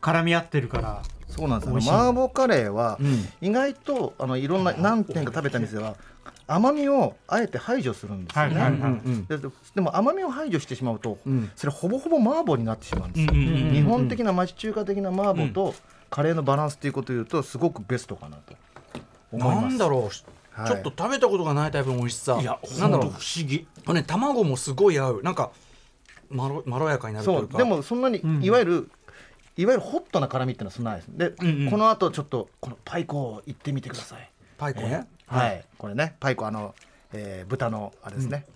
[0.00, 1.68] 絡み合ってるからそうなんです。
[1.68, 1.92] よ美味しい。
[1.92, 3.46] 麻婆カレーはん。
[3.46, 5.96] 意外とあのいろんな何店か食べた店は
[6.46, 8.90] 甘みをあえて排除するんですよね、はいはいはい。
[8.90, 9.26] うん。
[9.26, 9.36] で
[9.74, 11.50] でも甘みを排除してしまうと、ん。
[11.56, 15.74] それほぼほぼ麻婆になってしまうんですよ、うんうんうんうん日本的な町中華的な麻婆と
[16.08, 18.54] カレーのバランスということを言うとすごくベストかなと
[19.32, 19.66] 思います。
[19.66, 20.10] なんだろう、はい
[20.66, 22.38] ちょっと食べたことがないタイプの美味しさ。
[22.40, 23.10] いやなんだろう。
[23.10, 23.66] 不思議。
[23.92, 25.22] ね卵もすごい合う。
[25.22, 25.50] なんか
[26.30, 27.52] まろまろやかになるというか。
[27.52, 27.58] そう。
[27.58, 28.42] でもそんなに、ん。
[28.42, 28.90] いわゆる
[29.56, 31.70] いわゆるホットな辛みっていうのはそんなないですで、んうん。
[31.70, 36.74] この後ちょっとこのパイコを行ってみてくださいパイコね、はい、これねパイコあの、
[37.12, 38.46] えー豚のあれですね、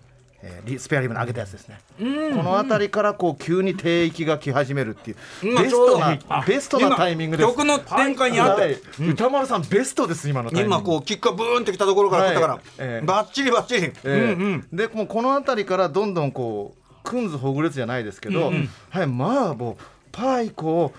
[0.43, 5.17] えーリスペアリブの揚げたやつですね、この辺りからこう急に低域が来始めるっていう、
[5.57, 7.49] ベストなベストなタイミングです。
[7.49, 9.09] 曲の展開にあって、はい。
[9.09, 10.75] 歌丸さんベストです今のタイミング。
[10.75, 13.05] 今こうキックがブーンってきたところから来たから、はいええ。
[13.05, 14.67] バッチリバッチリ、えーうんうん。
[14.71, 19.75] でもうこの辺りからどんどんこうくんずほぐれつじゃないですけど、はい麻婆
[20.11, 20.93] パイコ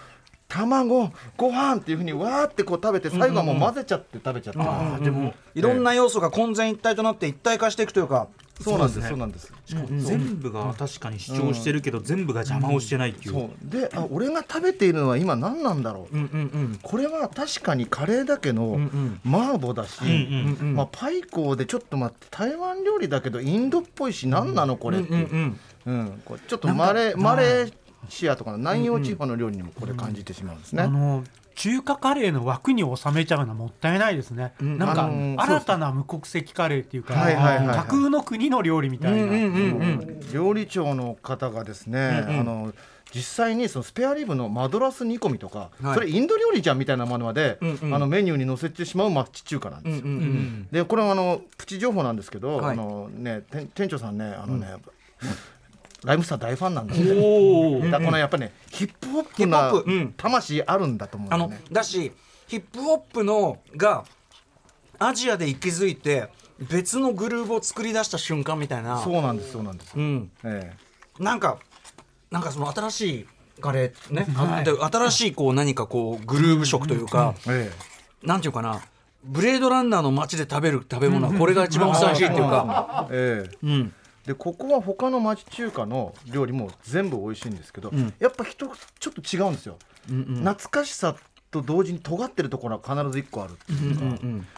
[0.49, 8.29] 卵ご飯っていうふうにわーってこう食べて最後はもう混ぜちゃって食べちゃって、あーでもいろんな要素が混然一体となって一体化していくというか
[8.63, 9.53] そうなんですそうなんです
[10.07, 13.35] 全部が確かに主張してるけど全部が邪魔をしてないっていう。
[13.35, 13.51] そう。
[13.63, 16.17] であ俺が食べているのは今何なんだろう、
[16.83, 18.79] これは確かにカレーだけど、
[19.27, 20.03] 麻婆だし、
[20.63, 25.29] まあ、パイコーでちょっと待って台湾料理だけどインドっぽいし何なのこれっていう、
[25.87, 27.75] うんちょっとマレーマレー
[28.09, 30.83] シアとかの南洋地方の料理にもこれ感じてしまうんですね。
[30.85, 37.77] あの中華カレーの枠に収めちゃうのはもったいないですね、んなんかあのー新たな無国籍カレーっていうか、はいはいはいはい。
[37.77, 42.73] 架空の国の料理みたいな、うんうんうん料理長の方がですね、あの
[43.15, 45.95] 実際にそのスペアリブのマドラス煮込みとか、はい。
[45.95, 47.95] それインド料理じゃんみたいなものまで、うんうん。
[47.95, 50.05] あのメニューに載せてしまう町中華なんですよ。
[50.05, 50.69] うんうんうん。
[50.73, 52.73] でこれはあのプチ情報なんですけど、はい。
[52.73, 54.67] あのね店店長さんねあのね、
[56.05, 59.73] ライムスター大ファンなんですよ、おだからこのやっぱねヒップホップな
[60.17, 62.13] 魂あるんだと思うんあのだし
[62.49, 64.05] ヒップホップのが
[64.99, 68.99] アジアで息づいて別のグルーヴを作り出した瞬間みたいな。
[68.99, 69.95] そうなんですそうなんです。
[69.97, 70.73] うん、え
[71.19, 71.59] なんか
[72.31, 73.27] なんかその新しい
[73.61, 74.65] カレーね、はい。
[74.65, 78.27] で新しいこう何かこうグルーヴ色というか、ええ。
[78.27, 78.83] なんていうかな。
[79.25, 83.57] ブレードランナーの街で食べる食べ物はこれが一番ふさわしいっていうか、ええ。
[83.63, 83.95] うん、
[84.27, 88.15] でここは他の町中華の料理も全部美味しいんですけど、ん。
[88.19, 91.17] やっぱ人ちょっと違うんですよ、懐かしさ
[91.53, 94.05] と同時に尖ってるところは必ず1個あるっていうか、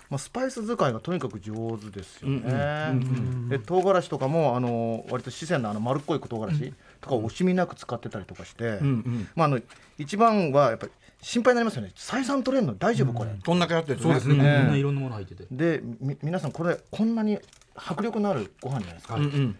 [0.08, 3.00] まあ、スパイス使いがとにかく上手ですよね、
[3.48, 9.60] で唐辛子とかもあの割と四川のあの丸っこい唐辛子とかを惜しみなく使ってたりとかして、んまあ、あの
[9.98, 11.90] 一番はやっぱり心配になりますよね。
[11.96, 15.46] 採算取れるの大丈夫これ、こんだけあってそうですね、ねこんないろんなもの入ってて。
[15.50, 17.38] でみ皆さんこれこんなに
[17.76, 19.56] 迫力のあるご飯じゃないですか、うんうん。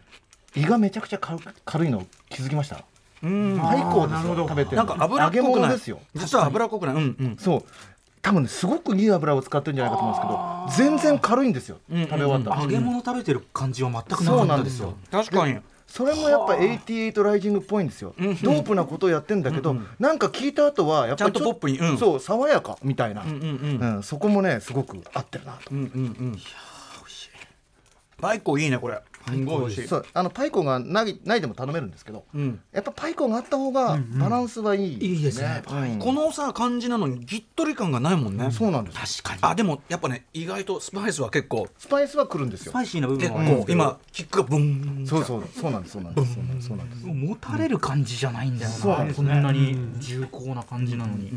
[0.54, 2.84] 胃がめちゃくちゃ軽軽いの気づきました？
[3.22, 3.58] うん。
[3.60, 5.68] 最高です食べてるなんか油っ揚げこくない。
[5.68, 6.00] 物ですよ。
[6.14, 6.94] 実は油っこくない。
[6.96, 7.36] うんうん。
[7.38, 7.64] そう。
[8.22, 11.76] 多分ねすごくいい油を使ってるんじゃないかと思うんですけど全然軽いんですよ。
[11.90, 14.94] 食べ終わったら、揚げ物食べてる感じは全くなそうかなんでよったですすよ。
[15.10, 15.58] 確かに。
[15.86, 23.38] それもやっぱ88ライジングっぽいんですよ、ドープなことをやってんだけど、なんか聞いた後はやっぱりちゃんと爽やかみたいな、うんうんう
[23.84, 23.96] ん。
[23.96, 24.02] うん。
[24.02, 25.88] そこもねすごく合ってるなと、うんうんうん。
[25.88, 26.48] いや美味しい
[28.24, 29.02] パイコいいねこれ。
[29.28, 29.88] すごい美味しい。
[29.88, 32.60] そうあのパイコがないないでも頼めるんですけど、うん。
[32.72, 35.62] やっぱパイコがあった方がバランスはいい、いいですね。
[35.70, 35.98] うん。
[35.98, 38.50] このさ感じなのにぎっとり感がないもんね。
[38.50, 39.52] そうなんです確かに。
[39.52, 42.72] あでもやっぱね意外とスパイスは結構スパイスは来るんですよ。
[42.72, 43.54] スパイシーな部結分はあるん。
[43.56, 47.06] ですけど構今キックがブンそうそうそうなんですそうなんですそうなんですそうなんです。
[47.06, 51.30] 持たれる感じじゃないんだよな、そうなんですこんなに重厚な感じなのに、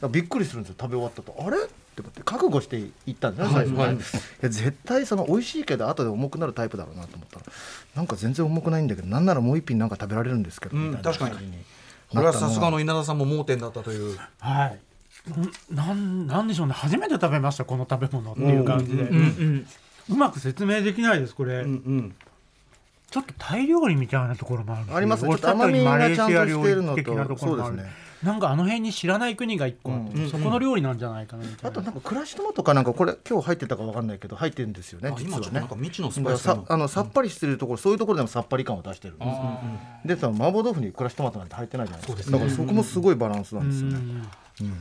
[0.00, 1.36] らびっくりするんですよ食べ終わったと。
[1.38, 1.56] あれ
[1.96, 3.94] って思って覚悟していったんですね最初ね、はい。
[3.94, 3.98] い
[4.42, 7.46] や絶対その美味しいけど後で重くなるタイプだろうなと思ったら
[7.94, 11.52] なんか全然重くないんだけどなんならもう一品なんか食べられるんですけど、うんみたいな確かに。
[12.10, 14.18] これはさすがの稲田さんも盲点だったという。
[14.40, 14.80] はい。
[15.72, 16.74] んなんなんでしょうね。
[16.74, 19.66] 初めて食べましたこの食べ物っていう感じで、うんうん
[20.08, 21.62] うまく説明できないですこれ、うん。
[21.62, 22.14] うん。
[23.10, 24.86] ちょっとタイ料理みたいなところもあるん。
[24.86, 26.32] ですよありますちょっと甘みがちゃん。
[26.32, 31.68] としてる料のとそうですねなんかあの辺に知らない国が一個あって、うんそこの料理なんじゃないかなみたいな。
[31.70, 39.60] あとなんかクラッシュトマトかなんかこれ今日入ってたかわかんないけど入ってるんですよねあ今ちょっと実はねなんか未知のスパイスあのさっぱりしてるところそういうところでもさっぱり感を出してるんですよ。
[40.04, 42.32] でその麻婆豆腐にクラッシュトマトなんて入ってないじゃないですか。
[42.32, 43.98] だからそこもすごいバランスなんですよね。
[44.56, 44.74] ちょっと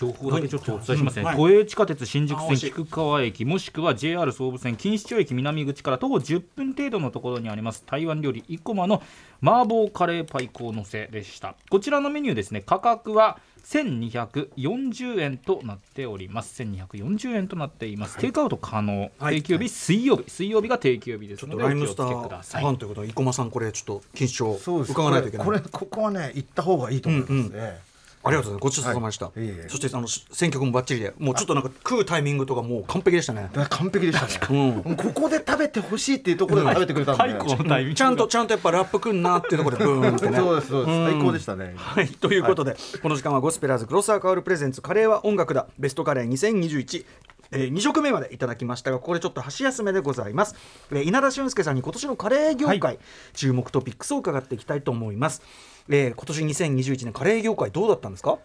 [0.00, 1.36] 情報だけちょっとお伝えしますね、うんはい。
[1.36, 7.84] 都営地下鉄新宿線菊川駅もしくは JR 総武線錦糸町駅南口から徒歩10分程度のところにあります。
[7.86, 9.02] 台湾料理生駒の
[9.42, 11.54] 麻婆カレーパイコーのせでした。
[11.68, 12.62] こちらのメニューですね。
[12.64, 16.62] 価格は1240円となっております。
[16.62, 19.42] 1240円となっています、テイクアウト可能、はい。
[19.42, 20.24] 定休日水曜日。
[20.30, 22.62] 水曜日が定休日ですちょっのでライムスタけください。
[22.62, 24.92] ーファンということで生駒さんこれちょっと緊張そうです。
[24.92, 25.46] 伺わないといけない。
[25.46, 27.50] これこれここはね行った方がいいと思います、うんうん。
[27.54, 27.89] え
[28.22, 28.62] ありがとうございます。
[28.62, 29.68] ごちそうさまでした、はい。
[29.68, 33.50] そしてあの選曲もバッチリでもうちょっとなんか食うタイミングとかもう完璧でしたね。
[33.70, 34.96] 完璧でしたね、うん。
[34.96, 37.94] ここで食べてほしいっていうところで食べてくれたんで、パイコーのタイミング。
[37.94, 40.36] ちゃんとちゃんとやっぱラップくんなっていうところでブーンってね。
[40.36, 40.94] そうですそうです。
[40.94, 41.10] うん。
[41.10, 41.72] 最高でしたね。
[41.76, 45.66] はい、ということで、この時間はゴスペラーズクロスアーカールプレゼンツカレーは音楽だ。
[45.78, 47.06] ベストカレー2021
[47.52, 50.54] えー、2食目までいただきましたがここでちょっと箸休めでございます、
[50.92, 52.98] えー稲田俊介さんに今年のカレー業界、
[53.32, 55.42] 注目トピックスを伺っていきたいと思います、
[55.88, 58.38] えー、今年2021年カレー業界どうだったんですか？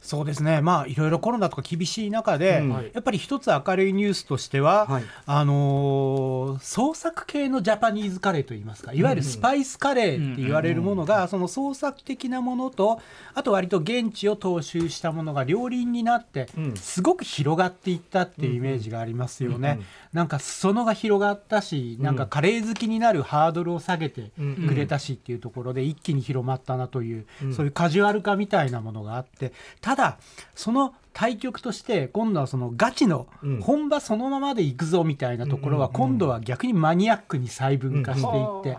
[0.00, 0.60] そうですね。
[0.60, 2.70] まあいろいろコロナとか厳しい中で、うん。
[2.70, 5.04] やっぱり一つ明るいニュースとしては、はい。
[5.26, 13.00] あのー創作系のジャパニーズカレーといいますかいわゆるスパイスカレーって言われるものが、その創作的なものと
[13.34, 16.76] あと割と現地を踏襲したものが両輪になって、うん。
[16.76, 19.80] すごく広がっていったっていうイメージがありますよね。
[20.12, 24.32] なんか裾野が広がったし、なんかカレー好きになるハードルを下げて
[24.66, 30.18] くれたしっていうところで一気に広まったなという、そういうカジュアル化みたいなものがあってただ
[30.54, 33.60] その対局として今度はそのガチのうん。
[33.60, 38.78] 本場そのままでいくぞみたいなところは今度は逆にマニアックに細分化していっ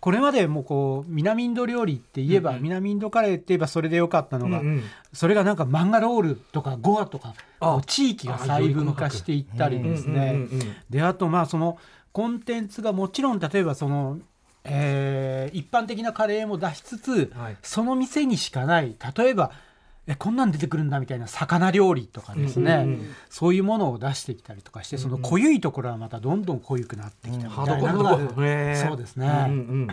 [0.00, 4.62] これまでもうこう南インド料理って言えば南インドカレーって言えばそれでよかったのが
[5.12, 7.34] それがなんかマンガロールとかゴアとか
[7.86, 10.46] 地域が細分化していったりですね。
[10.90, 11.78] であとまあその
[12.12, 14.18] コンテンツがもちろん例えばその
[14.64, 17.56] えー一般的なカレーも出しつつ、はい。
[17.62, 18.94] その店にしかない。
[19.16, 19.52] 例えば
[20.10, 23.14] えこんなん出てくるんだみたいな魚料理とかですね、うんうんうん。
[23.28, 29.88] そういうものを出してきたりとかしてその濃ゆいところはまたどんどん濃ゆくなってきたみたいなのが、ハードコアへーそうですね、うんうん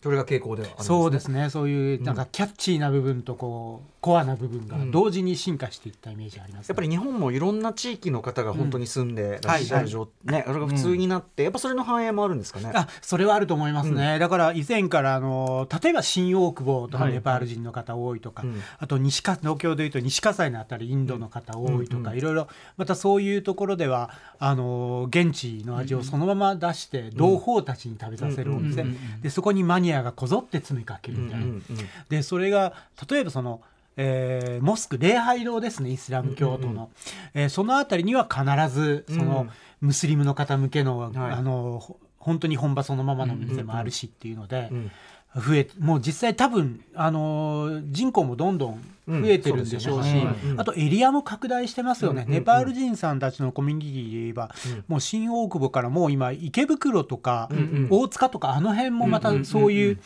[0.00, 0.76] それが傾向ではあるん。
[0.78, 1.50] ですねそうですね。
[1.50, 6.66] そういうなんかキャッチーな部分とこうコアな部分が同時に進化していったイメージがあります、ね。
[6.68, 12.70] やっぱり日本もいろんな地域の方が本当に住んでらっしゃる状、ね、それが普通になって、やっぱそれの反映もあるんですかね？
[12.74, 18.60] あそれはあると思いますね、だから以前からあの例えば新大久保とかネパール人の方多いとか、うん。
[18.78, 28.84] あと西か東京でいうと西葛西のあたりインドの方多いとか、いろいろまたそういうところではあの現地の味をそのまま出して同胞たちに食べさせるお店、
[29.22, 31.46] でそこにマニアがこぞって詰めかけるみたいな。
[31.46, 31.62] うんうん。
[32.08, 32.74] でそれが
[33.10, 33.60] 例えばその、
[34.00, 36.90] えーモスク礼拝堂ですねイスラム教徒の、
[37.34, 39.48] えーその辺りには必ずその、
[39.80, 41.12] ムスリムの方向けの,、はい。
[41.32, 44.90] あのほ本当に本場そのままの店もあるしっていうので、ん。
[45.36, 50.08] 増えもう実際多分、あのー人口もどんどん増えてるんでしょうし、
[50.56, 54.54] あとエリアも拡大してますよね、ネパール人さんたちのコミュニティで言えば、
[54.86, 57.48] もう新大久保からもう今池袋とか、
[57.90, 59.98] 大塚とかあの辺もまたそういう、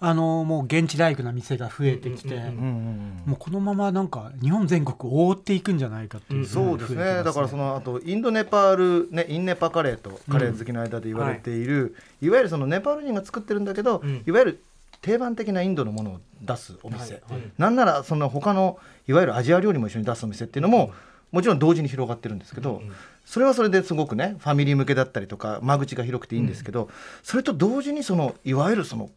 [0.00, 7.22] あのーもう現地ライクな店が増えてきて、もうこのままなんか日本全国覆っていくんじゃないかっていう、そうですね。
[7.22, 14.62] だからそのあとインドネパール、ね、インネパカレーとカレー好きの間で言われている、い、わゆるそのネパール人が作ってるんだけど、いわゆる
[15.00, 17.22] 定番的なインドのものを出すお店、
[17.56, 20.92] なんならその他のいわゆるアジア料理も一緒に出すお店っていうのも、
[21.30, 22.82] もちろん同時に広がってるんですけど、
[23.24, 26.88] それはそれですごくねファミリー向けだったりとか間口が広くていいんですけど、
[27.22, 29.10] それと同時にそのいわゆるその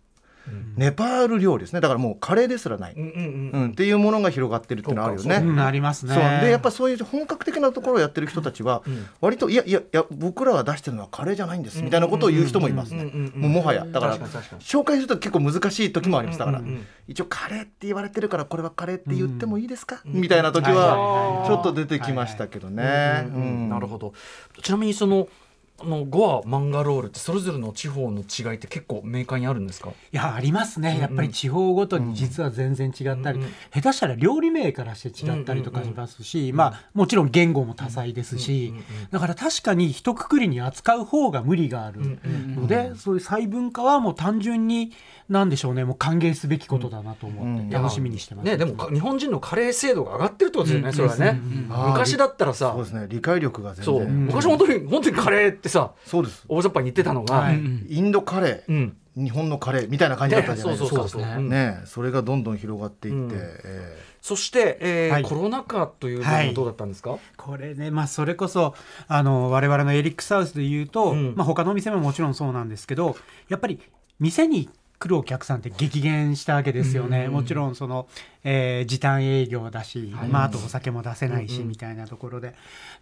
[0.75, 1.81] ネパール料理ですね。
[1.81, 5.35] だからもうカレーですらない、うんっていうものが広がってるっていうのはあるよね。
[5.37, 6.23] うんありますねそう。
[6.45, 8.81] でやっぱそういう本格的なところをやってる人たちは
[9.19, 13.05] 割といやいやいや僕らが出してるのはカレーじゃないんですみたいなことを言う人もいますね。
[13.35, 13.85] もうもはや。
[13.85, 16.39] だから紹介すると結構難しい時もあります。
[16.39, 16.61] だから
[17.07, 20.01] 一応カレーって言われてるからこれはカレーって言ってもいいですか？
[20.05, 23.25] みたいな時はちょっと出てきましたけどね。
[23.27, 24.13] うんなるほど。
[24.61, 25.50] ちなみにそのあ
[25.83, 29.89] のゴアマンガロールってそれぞれの地方の違いって結構明快にあるんですか？
[29.89, 30.99] いやありますね。
[30.99, 33.39] やっぱり地方ごとに実は全然違ったり、
[33.73, 38.73] 下手したら料理名からして違ったりとかしますし、まあもちろん言語も多彩ですし、
[39.11, 44.91] だから確かに一括りに扱う方が無理があるので、そういう細分化はもう単純に
[45.29, 45.85] 何でしょうね。
[45.85, 51.39] もう歓迎すべきことだなと思って楽しみにしてます、ねでもか日本人のカレー精度が上がってるってことですよね、それはね、
[51.69, 52.73] 昔だったらさ。
[52.75, 53.07] そうですね。
[53.09, 53.99] 理解力が全そう。
[54.01, 56.45] 然昔本当に本当にカレーってさそうです。
[56.47, 57.59] 大雑把に言ってたのが、はい。
[57.89, 58.97] インドカレー、うん。
[59.15, 60.95] 日本のカレーみたいな感じだったじゃないですか。
[60.95, 61.43] そうそうそう。
[61.43, 61.81] ね。
[61.85, 63.41] それがどんどん広がっていって、うん。
[63.41, 65.23] えそして、えーはい。
[65.23, 68.75] コロナ禍というのはどうだったんですか、これね、まあ、それこそ
[69.07, 71.33] あの我々のエリックサウスで言うと、うん。
[71.35, 73.17] まあ、他のお店ももちろんそうなんですけど
[73.49, 73.79] やっぱり
[74.19, 74.69] 店に
[75.01, 78.07] 来るお客さんって激減したわけですよね、もちろんその、
[78.43, 82.53] えー時短営業だし、まあ、あとお酒も出せないし、みたいなところで。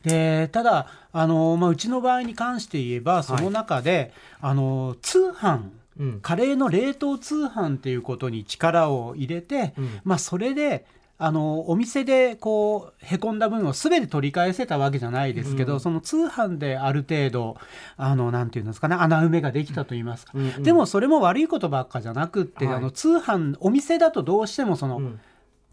[0.04, 6.20] でただあの、まあ、うちの場合に関して言えばその中で、あの通販うん。
[6.22, 10.00] カレーの冷凍通販っていうことに力を入れて、うん。
[10.06, 10.86] まあ、それで
[11.22, 15.80] あのお店でこうへこんだ分を全て取り返せたわけじゃないですけど、うん。
[15.82, 17.58] その通販である程度
[17.98, 20.64] あのなんていうんですかね穴埋めができたと言いますか、うんうん。
[20.64, 22.76] でもそれも悪いことばっかじゃなくって、はい。
[22.78, 25.20] あの通販お店だとどうしてもその、うん。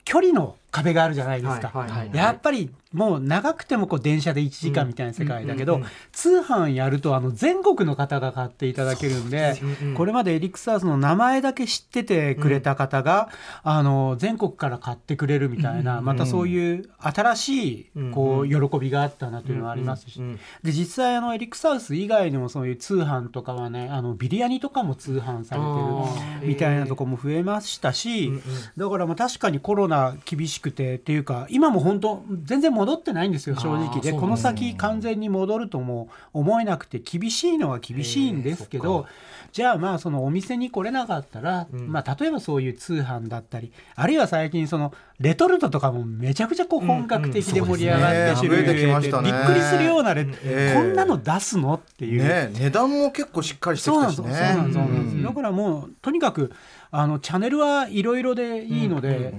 [0.05, 1.71] 距離の壁があるじゃないですか。
[1.73, 2.17] はいはいはい。
[2.17, 5.93] やっぱりもう長くてもこう電車で1時間みたいな世界だけど、うんうんうん。
[6.13, 13.31] 通販やるとあの全国の方が買っていただけるんで、うんうんこれまでエリクサーズの名前だけ知っててくれた方が、
[13.63, 28.43] あの全国から買ってくれるみたいな、またそういう新しいこう喜びがあったなというのはありますし、うんうんで実際あのエリクサウス以外にもそういう通販とかはねあのビリヤニとかも通販されてるみたいなとこも増えましたし、うんうん。
[28.77, 34.11] だからまあ確かにコロナ厳しくてっていうか今も本当全然戻ってないんですよ正直で。
[34.11, 39.07] そうこの先完全に戻るとも思えなくて厳しいのは厳しいんですけど
[39.53, 49.23] じゃあまあそのお店に来れなかったら、まあ例えばそういう通販だったりあるいは最近そのレトルトとかもめちゃくちゃこう本格的で盛り上がってうんうんそうですね。
[49.23, 51.75] びっくりするようなレ、ええこんなの出すの？
[51.75, 52.23] っていう。
[52.23, 54.33] ね値段も結構しっかりしてきたしね。
[55.23, 56.53] だからもうとにかく
[56.91, 59.35] あのチャンネルはいろいろでいいので、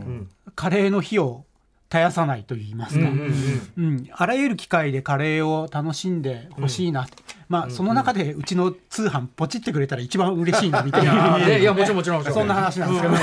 [0.55, 1.45] カレーの火を
[1.89, 3.12] 絶やさないと言いますか、う
[3.81, 7.05] んあらゆる機会でカレーを楽しんでほしいな。
[7.05, 7.12] と、
[7.47, 12.33] まあ、その中でうちの通販ポチってくれたら一番嬉しいなみたいな、ねいやもちろんもちろんもちろん。
[12.39, 13.13] そんな話なんですけど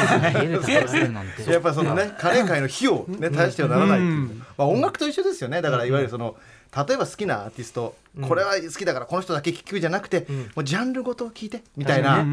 [1.52, 4.42] やっぱりそのねカレー界の火をね絶やしてはならないっていううん。
[4.56, 6.36] まあ音楽と一緒ですよねだからいわゆるその
[6.76, 12.24] 例えば好きなアーティストこれは好きだからこの人だけ聴くじゃなくてもうジャンルごと聴いてみたいな。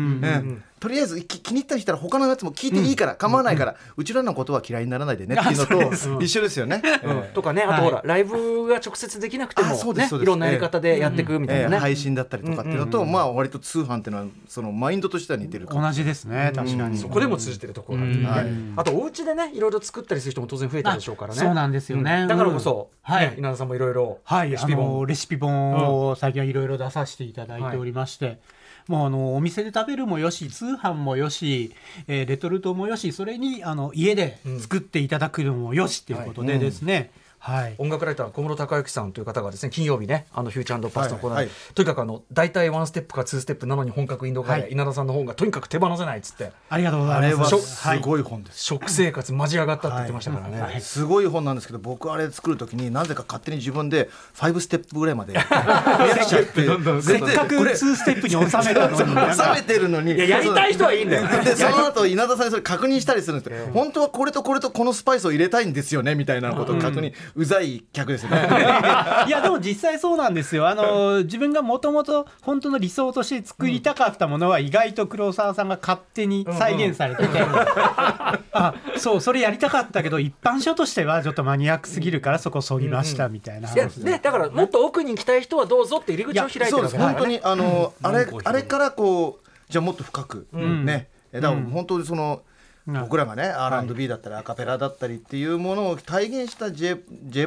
[0.80, 6.82] とりあえずき気に入ったりしたら他のやつも聞いていいから構わないからうちらのことは嫌いにならないでねっていうのと一緒ですよね。
[7.04, 7.24] うん。
[7.36, 9.76] とかねあとほら、ライブが直接できなくても
[10.22, 18.26] いろんなやり方でやっていくみたいなね、えー配信だったりとかっていうのと、まあ割と通販っていうのはそのマインドとしては似てる同じですね確かに、そこでも通じてるところがあって、うん。
[18.26, 21.40] はいあとお家でねいろいろ作ったりする人も当然増えたでしょうからね。
[21.40, 22.22] そうなんですよね。
[22.22, 22.28] うん。
[22.28, 22.90] だからこそ、
[23.38, 25.00] 稲田さんもいろいろはい、あレシピ本。
[25.00, 28.40] のレシピ本を最近はいろいろ出させていただいておりまして、
[28.88, 31.74] もうあのお店で食べるもよし通販もよし、
[32.08, 37.12] えーレトルトもよしそれにあの家で作っていただくのもよしっていうことでですね、
[37.44, 37.76] はい。
[37.80, 41.56] 音楽ライター小室孝之さんという方がですね金曜日ねあのフューチャーパスのコーナーで、はい。
[41.74, 46.52] とにかくあの大体ワンステップかツーステップなのに本格インドカレー、はい稲田さんの本がとにかく手放せないっつって。
[46.70, 47.60] ありがとうございます。
[47.60, 48.64] すごい本です。
[48.64, 50.82] 食生活マジ上がったって言ってましたからね、はい。
[50.82, 56.62] すごい本なんですけど僕あれ作る時になぜか勝手に自分で5ステップぐらいまで やっちゃって。
[57.02, 58.98] せっかく2ステップに収めたのに。
[59.36, 60.14] 収めてるのに。
[60.14, 61.44] いややりたい人はいいんだよ。
[61.44, 63.68] でその後稲田さんにそれ確認したりするんですよ。
[63.74, 68.48] 本当はこれとこれとこのスパイスを入れたいんですよねみたいなことを確認うざい客ですよね。
[69.28, 70.68] いやでも実際そうなんですよ。
[70.68, 77.40] あの自分がもともと本当の理想として作りたかったものは意外と黒沢さんが勝手に再現されてて、
[78.52, 92.51] あそうそれやりたかったけど一般書としてはちょっとマニアックすぎるからそこそぎましたみたいないや話でね、だからもっと奥に行きたい人はどうぞって入り口を開いてるね本当にあのあれあれからこうじゃあもっと深くねえだから本当にそのうん
[92.88, 97.04] 僕らがね R&B だったりアカペラだったりっていうものを体現した J p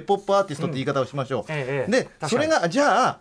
[0.08, 3.18] o p アーティストって言い方をしましょう、ええでそれがじゃあ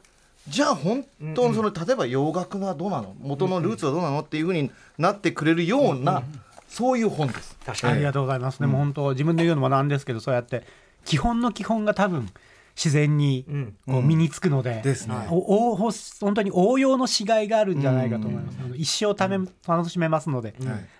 [0.48, 3.16] じゃあ本当のその例えば洋楽はどうなの？
[3.20, 4.20] 元のルーツはどうなの？
[4.20, 6.22] っていうふうになってくれるような
[6.68, 7.58] そういう本です。
[7.66, 7.94] 確かに。
[7.94, 10.64] ありがとうございます、でも本当自分で言うのもなんですけどそうやって
[11.06, 12.30] 基本の基本が多分
[12.76, 13.76] 自然にん。
[13.86, 15.16] こう身につくので,、ですね。
[15.30, 20.56] おおほ本当に応用のしがいがあるんじゃないかと思います、一生ため楽しめますので、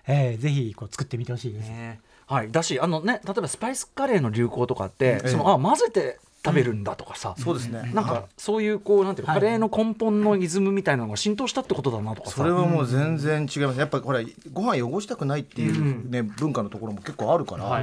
[0.06, 2.00] えーぜひこう作ってみてほしいです、ね。
[2.26, 7.90] はい、だしあのね例えばスパイスカレーの流行とかって、そのあ混ぜて食べるんだとかさ、そうですね。
[7.94, 9.40] なんかそういうこうなんていうの、はい。
[9.40, 12.36] カレーの根本のイズムみたいなのが浸透したってことだなとかさ。
[12.36, 13.80] それはもう全然違います。
[13.80, 14.20] やっぱりほら
[14.52, 17.82] ご飯汚したくないっていうね、文化のところも結構あるから、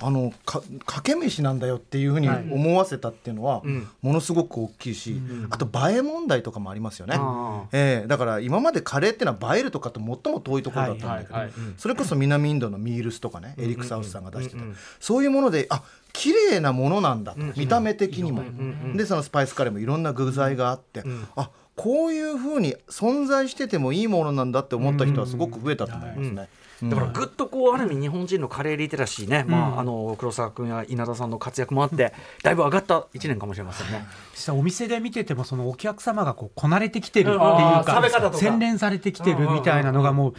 [0.00, 3.88] あのかかけ飯なんだよっていうふうに思わせたっていうのは、ん。
[4.02, 11.38] ものすごく大きいし、あと映え問題とかもありますよね、あええだから今までカレーっていうのは映えるとかと最も遠いところだったんだけど、
[11.76, 14.62] それこそ南インドのミールスとかねエリック・サウスさんが出してた、
[14.98, 15.82] そういうものであ
[16.12, 18.42] 綺麗なものなんだと、見た目的にも、
[18.96, 21.02] でそのスパイスカレーもいろんな具材があって、
[21.36, 26.48] あこういうふうに存在しててもいいものなんだって思った人はすごく増えたと思いますね。
[26.82, 34.04] だからぐっとこうある意味日本人のカレーリテラシーね、まああの黒沢君や稲田さんの活躍もあってだいぶ上がった一年かもしれませんね。
[34.32, 37.36] 実際お店で見ててもそのお客様がこうこなれてきてるってい。
[37.36, 40.34] うあー食べ方とかか洗練されてきてるみたいなのがもう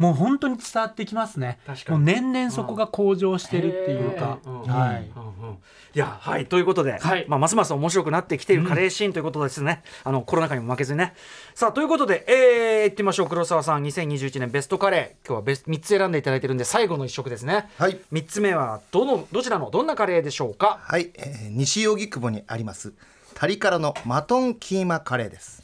[0.00, 1.58] もう本当に伝わってきますね。
[1.66, 1.98] 確かに。
[1.98, 5.58] もう年々そこが向上してるっていうか、うんはい、うんうん
[5.94, 6.46] いやはい。
[6.46, 7.26] ということで、はい。
[7.28, 11.12] まあ、ますます面白くなってきているカレーシーンということですね、あのコロナ禍にも負けずにね。
[11.54, 13.28] さあということで、えー、いってみましょう。
[13.28, 15.26] 黒沢さん2021年ベストカレー。
[15.26, 17.68] 今日はベス3つ選んでいただいてるんで最後の一食ですね。
[17.76, 17.98] はい。
[18.12, 20.80] 3つ目はどのどちらのどんなカレーでしょうか？
[20.82, 22.94] はい、えー西荻窪にあります
[23.34, 25.62] タリカラのマトンキーマカレーです。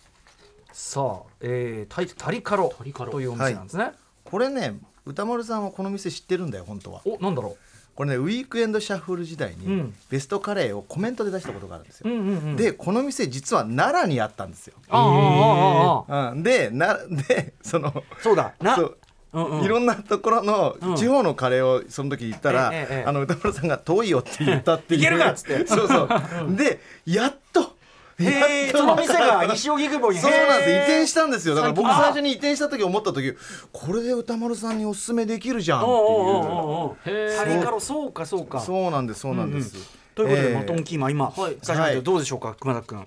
[0.72, 3.93] さあ、えー、タイタリカロリカロというお店なんですね、
[4.31, 7.01] これね歌丸さんはこの店知ってるんだよ本当は。
[7.05, 7.57] おなんだろ
[7.95, 9.95] これねウィークエンドシャッフル時代にうん。
[10.11, 12.57] ベストカレーをコメントで出したことがあるんですよ、ううんうんうん。
[12.57, 18.99] でこの店実は奈良にあったんですよ、ああん、でなでそのそうだなそう。
[19.33, 19.64] うんうん。
[19.64, 20.97] いろんなところのうん。
[20.97, 25.01] 地方のカレーをその時言ったら、ええええあの歌丸さんが遠いよって言ったっていう。
[25.03, 25.66] いけるかっつって。
[25.66, 26.09] そうそう、
[26.57, 27.76] でやっと
[28.19, 30.19] へえその店が西荻窪に。
[30.19, 31.55] そうなんです移転ししたんですよ。
[31.55, 33.35] だから僕最初に移転した時思った時
[33.73, 35.95] これで歌丸さんにおすすめできるじゃんっていう。
[35.95, 37.37] おうおうおうおうへー。
[37.37, 38.61] タリカロそうかそうか。
[38.61, 39.73] そうなんですそうなんです、
[40.14, 41.57] ということで、ええマトンキーマ今、はい。
[41.62, 42.99] 最初にどうでしょうか熊田君。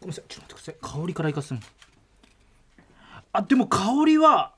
[0.00, 1.00] ごめんなさいちょっと待ってください。
[1.02, 1.54] 香りからいかせ。
[1.54, 1.60] て
[3.32, 4.52] あでも香りは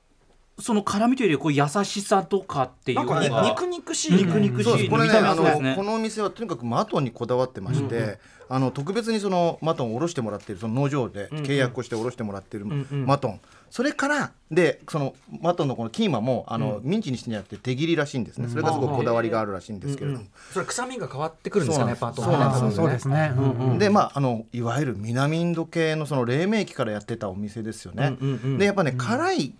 [0.61, 4.23] その辛みというよりこう優しさとかっていうなんかにのが肉肉しいね。
[4.23, 5.43] 肉肉しいこれねあの
[5.75, 13.39] このお店はとにかくマトンにこだわってまして、あの特別にそのマトンを卸してもらっているその農場で契約をして卸してもらっているんマトン、
[13.69, 18.49] それからでそのマトンのこのキーマもあの、ミンチにしてんじゃなくて手切りらしいんですね。
[18.49, 22.23] それがすごいこだわりがあるらしいんですけれども、それ臭みが変わってくるんですかねパート
[22.59, 28.17] そうそうですね、うんうんでまああのいわゆる南インド系のその黎明期からやってたお店ですよね。
[28.19, 28.57] うんうんうん。
[28.57, 29.53] でやっぱね、辛い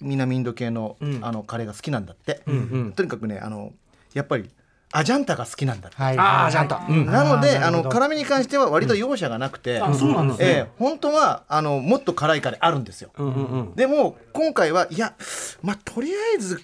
[0.00, 1.24] 南インド系の,、ん。
[1.24, 2.56] あのカレーが好きなんだって、んう
[2.88, 2.92] ん。
[2.92, 3.72] とにかくねあの
[4.14, 4.50] やっぱり
[4.92, 6.00] アジャンタが好きなんだって。
[6.00, 6.18] はい。
[6.18, 6.86] あージャンタ。
[6.88, 7.06] うん。
[7.06, 10.46] なのであの辛みに関しては割と容赦がなくて、あそうなんですね。
[10.46, 13.10] ええ本当はあのもっと辛いカレーあるんですよ。
[13.18, 13.74] うんうんうん。
[13.74, 15.14] でも今回はいや
[15.62, 16.60] まあとりあえず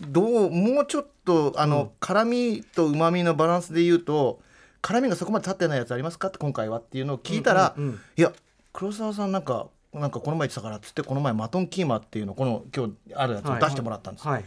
[0.00, 4.40] どうもうちょっとあの、辛みと旨味のバランスで言うと
[4.80, 8.00] 辛みがそこまで立ってないやつありますかって今回はっていうのを聞いたら、うんうんうん。
[8.16, 8.32] いや
[8.72, 9.66] 黒沢さんなんか
[10.00, 14.24] なんかこの前言ってたからっつってこの前マトンキーマっていうのこの今日あるやつを出してもらったんです。
[14.24, 14.44] よ、はい。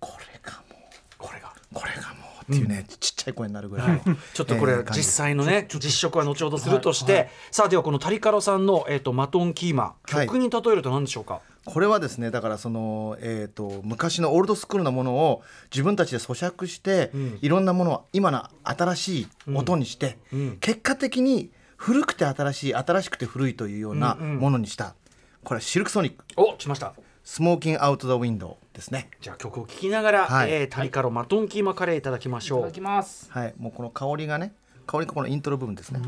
[0.00, 0.82] これがもう
[1.18, 1.52] これが。
[1.72, 2.14] これがも
[2.48, 10.26] うっていうね、ちっちゃい声になるぐらいの、ちょっとこれ実際のね実食は後ほどするとしてさあではこのタリカロさんのえっとマトンキーマはい。
[10.26, 11.40] 曲に例えると何でしょうか？
[11.64, 15.42] これはですねだからその、えー、と昔のオールドスクールのものを
[15.72, 20.18] 自分たちで咀嚼して、いろんなものを今の新しい音にして、
[20.60, 21.50] 結果的に
[21.84, 24.94] 古くて新しい新しくて古いというようなものにした、
[25.42, 26.24] これはシルクソニック。
[26.34, 26.94] お来ました。
[27.24, 29.10] スモーキンアウト・ザ・ウィンドウですね。
[29.20, 30.50] じゃあ曲を聴きながら、はい。
[30.50, 32.58] えータリカロマトンキーマカレーいただきましょう。
[32.60, 33.30] いただきます。
[33.30, 33.54] はい。
[33.58, 34.54] もうこの香りがね
[34.86, 36.00] 香りがこのイントロ部分ですね、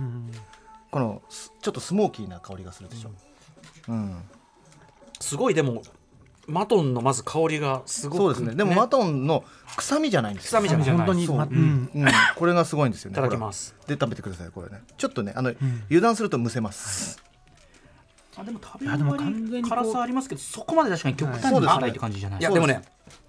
[0.91, 3.11] このすちょっとスモーキーな香りがするでしょ、
[3.89, 4.23] うん。
[5.21, 5.83] すごいでも
[6.47, 8.55] マトンのまず香りがすごくそうですね。
[8.55, 9.45] でもマトンの
[9.77, 10.61] 臭みじゃないんですよ。
[10.61, 11.07] 臭みじゃない。
[11.07, 11.91] 本当に、そうまうん。
[11.95, 13.15] うん、これがすごいんですよね。
[13.15, 13.75] いただきます。
[13.87, 14.83] で食べてくださいこれね。
[14.97, 15.53] ちょっとねあの、
[15.87, 17.23] 油断するとむせます。
[18.37, 22.41] あでも食べいやでも終わ完全にこうり辛さありますけどそこまで確かに極端に辛いって感じじゃない。
[22.41, 22.83] いやでもね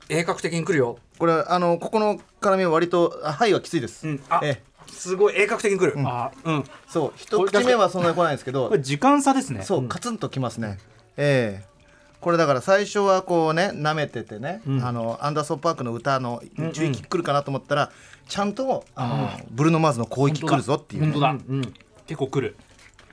[0.10, 0.98] 鋭角的に来るよ。
[1.18, 4.08] これあのここの辛みは割とあはいはきついです。
[4.08, 4.24] うん。
[4.30, 4.78] あええ。
[4.92, 6.64] すごい鋭角的に来る、あうん。
[6.88, 7.14] そう。
[7.16, 8.70] 一口目はそんなに来ないんですけど。
[8.70, 9.62] これ、時間差ですね。
[9.62, 10.78] そうカツンときますね。
[11.18, 11.77] ええ
[12.20, 16.42] これだから最初はこうね舐めててね、あのアンダーソンパークの歌の
[16.74, 17.92] 注意来るかなと思ったら、
[18.28, 21.74] ちゃんとあのブルーノマーズの広域来るぞっていう、本当だ、うん
[22.08, 22.56] 結構来る。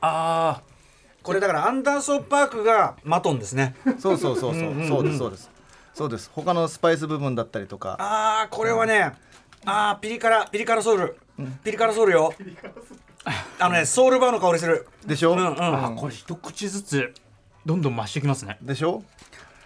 [0.00, 0.62] ああ
[1.22, 3.74] これだからアンダーソンパークがマトンですね。
[3.98, 4.86] そうそうそうそう。
[4.86, 5.50] そうですそうです。
[5.94, 6.30] そうです。
[6.34, 7.96] 他のスパイス部分だったりとか。
[7.98, 9.12] ああこれはね
[9.64, 11.16] ああピリ辛ピリ辛ソウル、
[11.62, 12.34] ピリ辛ソウルよ。
[13.58, 14.86] あのねソウルバーの香りする。
[15.06, 15.84] でしょ、うんうん。
[15.86, 17.14] あこれ一口ずつ
[17.66, 18.58] どんどん増してきますね。
[18.62, 19.02] でしょ？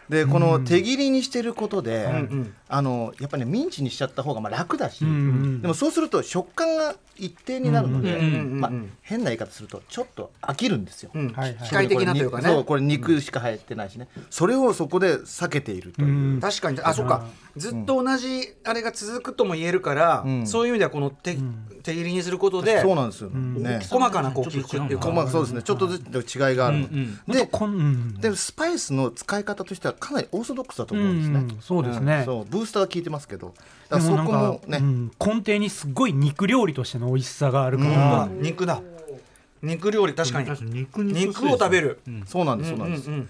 [0.09, 8.61] でこの手切りにしてることで、んあのやっぱり、ね、ミンチにしちゃった方がまあ楽だし、うんうんでもそうすると食感が一定になるので、うんうんうんうん。
[8.61, 11.11] まあ、変な言い方するとちょっと飽きるんですよ。
[11.15, 11.33] うん。
[11.33, 11.69] はいはい。
[11.69, 12.49] 機械的なというかね。
[12.49, 16.41] そうこれ肉しか入ってないしね、それをそこで避けているという、うん。
[16.41, 16.81] 確かに。
[16.81, 17.27] あそっか。
[17.57, 20.47] ずっと同じあれが続くとも言えるから、うん。
[20.47, 21.37] そういう意味ではこの手,、
[21.83, 23.81] 手切りにすることでそうなんですよ、ね。
[23.83, 25.63] 細かなこうちょっていうかこうまあそうですね。
[25.63, 33.55] ちょっとずつ違いがあるの、うんでこんうんでスパイスの使い方としてはかなりオーソドックスだとう思うんですね、んそうですね、そうブースターは効いてますけど
[33.89, 38.83] だからそこでもなんかもね、うん根底にすごい肉料理としての美味しさがあるかあら、肉だ。
[39.63, 40.51] 肉料理確かに。
[40.51, 43.29] 肉肉肉を食べる、そうなんですそうなんです、うんうん。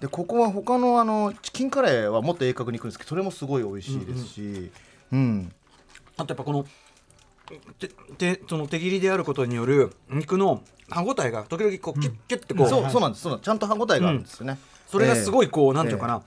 [0.00, 4.70] でここは他のあのチキンカレーはもっと鋭角にいくんですけどそれもすごい美味しいですし、
[5.12, 5.52] うん。
[6.16, 6.66] あとやっぱこの
[7.78, 13.46] ててその手切りであることによる肉の歯ごたえが時々こうキュッキュッてこう、そうそうなんですそうなんです。
[13.46, 16.22] ちゃんと歯ごたえがあるんですよね、それがすごい、いこう、なんていうかな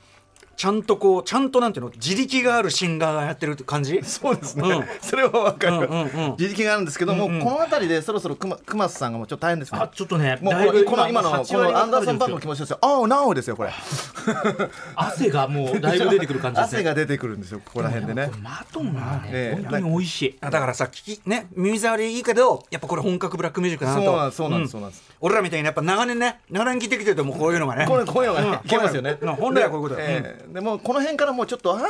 [0.60, 4.04] ちゃんとこうちゃんとなんていうの自力があるシンガーがやってる感じ？
[4.04, 4.86] そうですね、うん。
[5.02, 6.36] それはわかる、うんうんうん。
[6.38, 7.40] 自力があるんですけども、うんうん。
[7.40, 9.80] この辺りでそろそろ熊熊須さんがもうちょっと大変ですね。
[9.82, 13.72] あちょっとねもうだいぶこの今のこ8割のアンダーソン・パンのが気持ちですよ「ああなお」ですよこれ。
[14.96, 16.80] 汗がもうだいぶ出てくる感じですね。
[16.80, 18.30] 汗が出てくるんですよここら辺でね。
[18.44, 19.62] マトンがね、ええ。
[19.64, 20.38] 本当に美味しい。
[20.42, 24.04] あだからさ聞きね耳障りいいけどやっぱこれ本格ブラックミュージックだなと。
[24.04, 27.86] そうなんですそうなんですそうなんです、俺らみたいにやっぱ長年ね長年聞いてきてるともうこういうのがね。
[27.86, 29.18] こういうのがね、いけますよね。
[29.20, 29.36] うん。
[29.36, 30.04] 本来はこういうことだ。
[30.04, 30.46] よえ。
[30.50, 31.82] えでもうこの辺からもうちょっとあー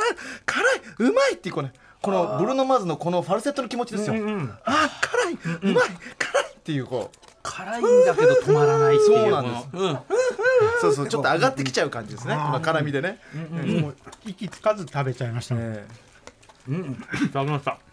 [0.46, 1.72] 辛いうまいっていうこうね
[2.02, 4.14] このブルーノマーズのこのファルセットの気持ちですよ。
[4.14, 5.84] うんうんあー辛いうまい
[6.18, 7.16] 辛いっていうこう。
[7.42, 9.68] 辛いんだけど止まらないっていうそうなんです。
[9.72, 9.98] うん。
[10.82, 12.34] そうそうちょっと上がってきちゃう感じですね。
[12.34, 13.18] この辛みでね。
[13.80, 15.86] もう息つかず食べちゃいましたもん、え
[17.24, 17.78] いただきました。
[17.78, 17.89] え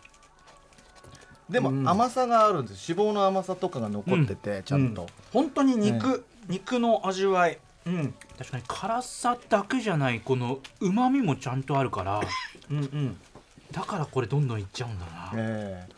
[1.50, 2.91] でも甘さがあるんです。
[2.91, 5.08] 脂肪の甘さとかが残っててちゃんと。
[5.32, 7.58] 本当に肉、肉の味わい。
[7.86, 8.14] うん。
[8.38, 12.22] 確かに辛さだけじゃないこのうまみもちゃんとあるから。
[12.70, 13.18] うんうん。
[13.72, 15.97] だからこれどんどんいっちゃうんだな、ええ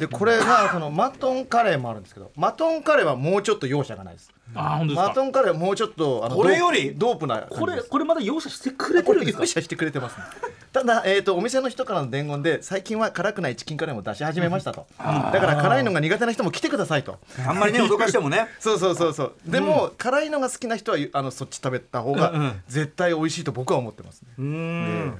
[0.00, 4.30] でこれが そのマトンカレーもあるんですけどマトンカレーはもうちょっと容赦がないです。
[4.54, 5.08] あ本当ですか？
[5.08, 6.94] マトンカレーはもうちょっとあのこれより？
[6.96, 9.42] ドープな感じですこれこれまだ容赦してくれてるんですか？
[9.42, 10.24] 容赦してくれてますね。
[10.72, 14.86] ただ、えー、とお店の人からの伝言で最近は辛くないチキンカレーも出し始めましたと。
[14.98, 17.18] だから辛いのが苦手な人も来てくださいと。
[17.46, 18.46] あんまりね 脅かしてもね。
[18.58, 19.34] そうそうそうそう。
[19.46, 22.62] でも、辛いのが好きな人はあのそっち食べた方がうんうん。
[22.68, 25.18] 絶対美味しいと僕は思ってますね、うーん。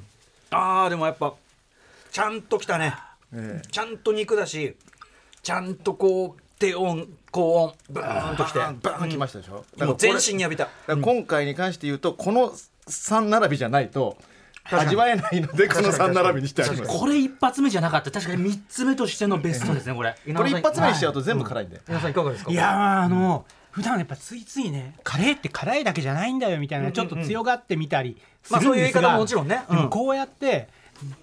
[0.53, 1.33] あーでもやっぱ
[2.13, 2.95] ちゃんときたね
[3.33, 4.77] えちゃんと肉だし
[5.43, 8.59] ちゃんとこう低温高温ブーンときて。
[8.59, 10.69] バーンきましたでしょ、だからもう全身に浴びた。
[10.89, 12.53] 今回に関して言うとこの
[12.89, 14.17] 3並びじゃないと
[14.71, 16.99] 味わえないのでこの3並びにしてあります。
[16.99, 18.11] これ一発目じゃなかった。
[18.11, 20.15] 確かに三つ目としてのベストですねこれ。
[20.35, 22.51] これ一発目にしちゃうと全部辛いんで、皆さんいかがですか？
[22.51, 30.69] いやーあの普段やっぱついついねカレーって辛いだけじゃないんだよみたいなちょっと強がってみたりすまあそういう言い方るんですがももちろんね、こうやって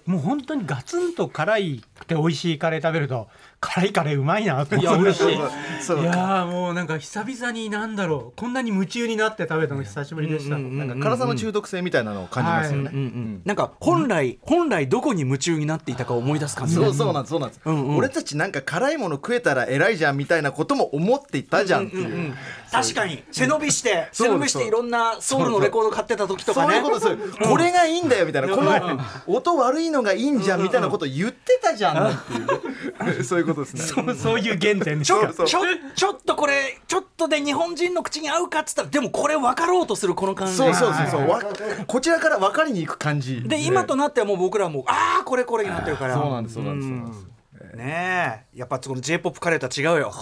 [0.06, 3.28] もう本当にガツンと辛いくて美味しいカレー食べると
[3.60, 4.64] 辛いカレーうまいな。
[4.66, 5.38] と思っていや嬉しい。
[5.82, 8.38] そういやーもうなんか久々になんだろう。
[8.38, 16.74] こんなに夢中になって食べたの久しぶりでした、なんか辛さの中毒性みたいなのを感じますよね、はいうんうんなんか本来、本来どこに夢中になっていたか思い出す感じ。
[16.74, 17.96] そうそうなんですそうなんです、うんうん。
[17.96, 22.34] 俺たちなんか辛いもの食えたら偉いじゃんみたいなことも思っていたじゃんっていう,、
[22.70, 23.22] 確かに。
[23.30, 26.74] 背伸びして背伸びしていろんなソウルのレコード買ってた時とかね。
[26.74, 33.82] そういうことですよ、これがいいんだよみたいな、この音悪いのがいいんじゃんみたいなこと言ってたじゃんっていう、 そういうことですね。
[33.82, 35.60] そうそういう原点ちょちょ
[35.94, 40.54] ちょっとこれちょっとで日本人の口に合うかっつったらでもこれ分かろうとするこの感じ。
[40.54, 41.42] そうそうそうそう、わ
[41.86, 43.42] こちらから分かりに行く感じ。
[43.42, 46.14] で今となってはもう僕らもああこれこれになってるから。
[46.14, 47.37] そうなんですそうなんですそうなんです
[47.74, 48.58] ねえ。
[48.58, 50.12] やっぱこの j p o p カレーとは違うよ。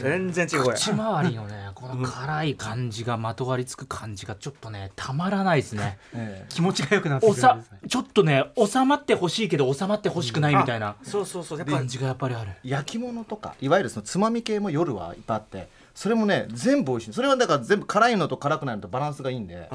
[0.00, 1.70] 全然違う口周りのね。
[1.74, 5.98] この辛い感じがまとわりつく感じがちょっとねたまらないですね。
[6.14, 7.40] え気持ちが良くなってくる
[7.88, 11.58] ちょっとね収まってほしいけど収まってほしくないみたいなそうそうそう。
[11.58, 12.50] やっぱ感じがやっぱりある。
[12.64, 17.12] え焼き物とかいわゆるそのつまみ系も夜はいっぱいあってそれもね全部美味しい。
[17.12, 19.68] それはだから全部辛いのと辛くないのとバランスがいいんで。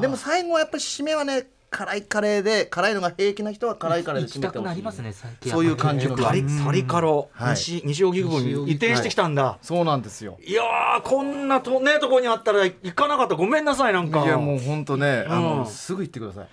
[0.00, 4.62] でも最後はやっぱり締めはね辛いカレーで辛いのが平気な人は辛いカレーで締めてほしい。
[4.62, 5.50] くなりますね最近。
[5.50, 6.16] そういう感じの。
[6.16, 7.30] カリカリカロ。
[7.32, 7.56] はい。
[7.56, 9.58] 西西荻窪に移転してきたんだ。
[9.62, 10.38] そうなんですよ。
[10.44, 13.34] いやーこんなとねとこにあったら行かなかった。
[13.36, 14.22] ごめんなさいなんか。
[14.24, 15.42] いやもう本当ね、あうん。
[15.60, 16.46] のすぐ行ってください。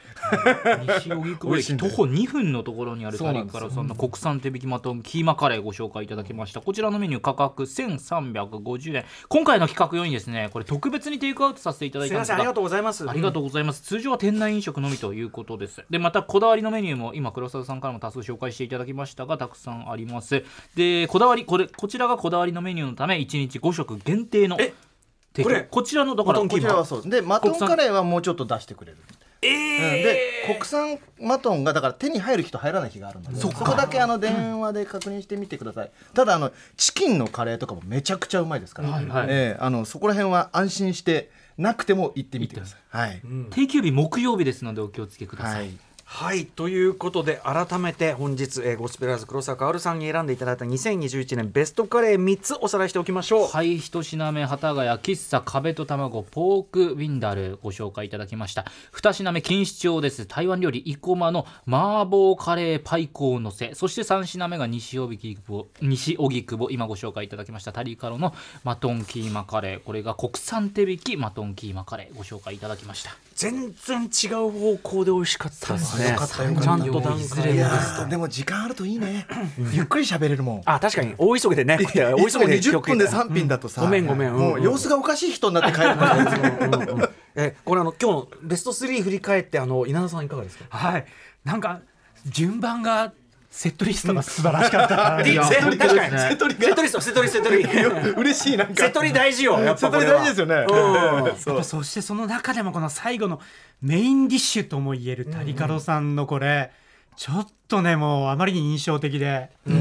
[0.99, 13.81] 西荻窪駅徒歩2分のところにあるカリそうなんですカラさんの国産手引きマトンキーマカレーご紹介いただきましたこちらのメニュー価格1350円今回の企画用にですねこれ特別にテイクアウトさせていただいたんですがありがとうございますありがとうございます。
[13.81, 15.83] 通常は店内飲食のみということです。
[15.89, 20.43] で、またこだわりのメニューも今黒沢さんからも多数紹介していただきましたが、たくさんあります。
[20.75, 28.97] で、こだわりこれこちらがこだわりのメニューのため1日5食限定のこれこちらのだからこちらはそうでマトンカレーはもうちょっと出してくれる。
[29.41, 30.03] えうん。
[30.03, 42.79] で国産マトンがだから手に入る日と入らない日があるのでそこだけあの電話で確認してみてください、ただあのチキンのカレーとかもめちゃくちゃうまいですから、はいええあのそこら辺は安心してなくても行ってみてください。
[42.89, 43.21] はい、
[43.51, 45.69] 定休日木曜日ですのでお気をつけください、
[46.11, 53.47] はいということで改めて本日、えーゴスペラーズ黒沢薫さんに選んでいただいた2021年ベストカレー3つおさらいしておきましょう。
[53.47, 58.65] はい一品目幡ヶ谷喫茶壁と卵ポークウィンダルご紹介いただきました。
[58.91, 60.25] 二品目錦糸町です。
[60.25, 63.75] 台湾料理生駒の麻婆カレーパイコーのせ。
[63.75, 67.71] そして三品目が西荻窪西荻窪今ご紹介いただきました。
[67.71, 68.33] タリカロの
[68.63, 69.79] マトンキーマカレー。
[69.79, 73.28] これが国産手引きマトンキーマカレーご紹介いただきました。
[73.39, 76.13] 全然違う方向で美味しかったですね。
[76.13, 79.25] ちゃんと段階いやーでも時間あるといいね。
[79.71, 80.61] ゆっくり喋れるもん。
[80.65, 81.77] あ確かに大急ぎでね。
[81.77, 84.33] 大いつも20分でさ3品だとさ、ごめんごめん。
[84.33, 84.39] うん。
[84.39, 86.99] もう様子がおかしい人になって帰るもん。
[86.99, 90.25] ねえこれあの今日のベスト3振り返ってあの稲田さん。
[90.25, 90.65] いかがですか。
[90.69, 91.05] はい
[91.45, 91.61] なん。
[91.61, 91.79] か
[92.25, 93.13] 順番が
[93.59, 96.17] セットリストが素晴らしかった、セトリ確かに。
[96.17, 97.61] セトリセトリストセトリセトリ。
[97.61, 98.85] 嬉しいなんか。
[98.85, 100.65] セトリ大事よやっぱセトリこれは大事ですよね。
[100.65, 101.37] うん。
[101.37, 101.63] そう。
[101.65, 103.41] そしてその中でもこの最後の
[103.81, 106.71] メインディッシュともいえるタリカロさんのこれ、
[107.17, 109.75] ちょっとねもうあまりに印象的でぜひ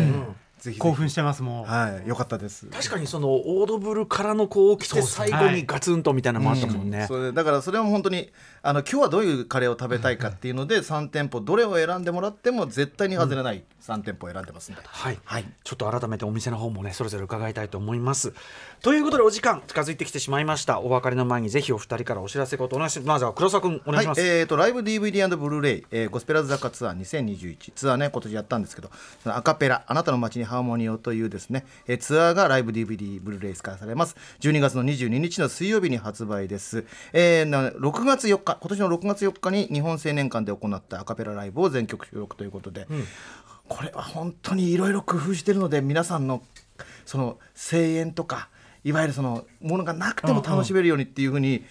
[0.60, 0.78] ぜひ。
[0.80, 1.70] 興奮してますもう。
[1.70, 2.66] はいよかったです。
[2.66, 7.04] 確かにそのオードブルからのこう来て最後にガツンとみたいなのもあったもんね。
[7.06, 8.32] それだからそれも本当に
[8.68, 15.44] あの今日はどういうカレーを食べたいかっていうので3店舗どれを選んでもらっても絶対に外れない3店舗を選んでますんで、はい、はい。
[15.64, 18.34] ちょっと改めてお店の方もねそれぞれ伺いたいと思います。
[18.82, 20.80] ということでお時間近づいてきてしまいました。
[20.80, 23.08] お別れの前にぜひお二人からお知らせことお願いします。
[23.08, 24.04] まずは黒沢君お願い。
[24.04, 28.90] します、はい、えー、とライブ DVD& ブルーレイ、えーゴスペラーズ雑貨ツアー2021ツアーね今年やったんですけど
[29.22, 34.16] そのアカペラあなたの街にハーモニーをというですね、えーツアーがライブ DVD ブルーレイ化されます。
[34.40, 42.86] 12月の22日の水曜日に発売です、えーな6月4日今年の6月4日に日本青年館で行ったアカペラライブを全曲収録ということで、
[43.68, 46.42] これは本当にいろいろ工夫してるので皆さんの
[47.06, 48.48] その声援とか
[48.84, 51.64] いわゆるそのものがなくても楽しめるようにっていうふうに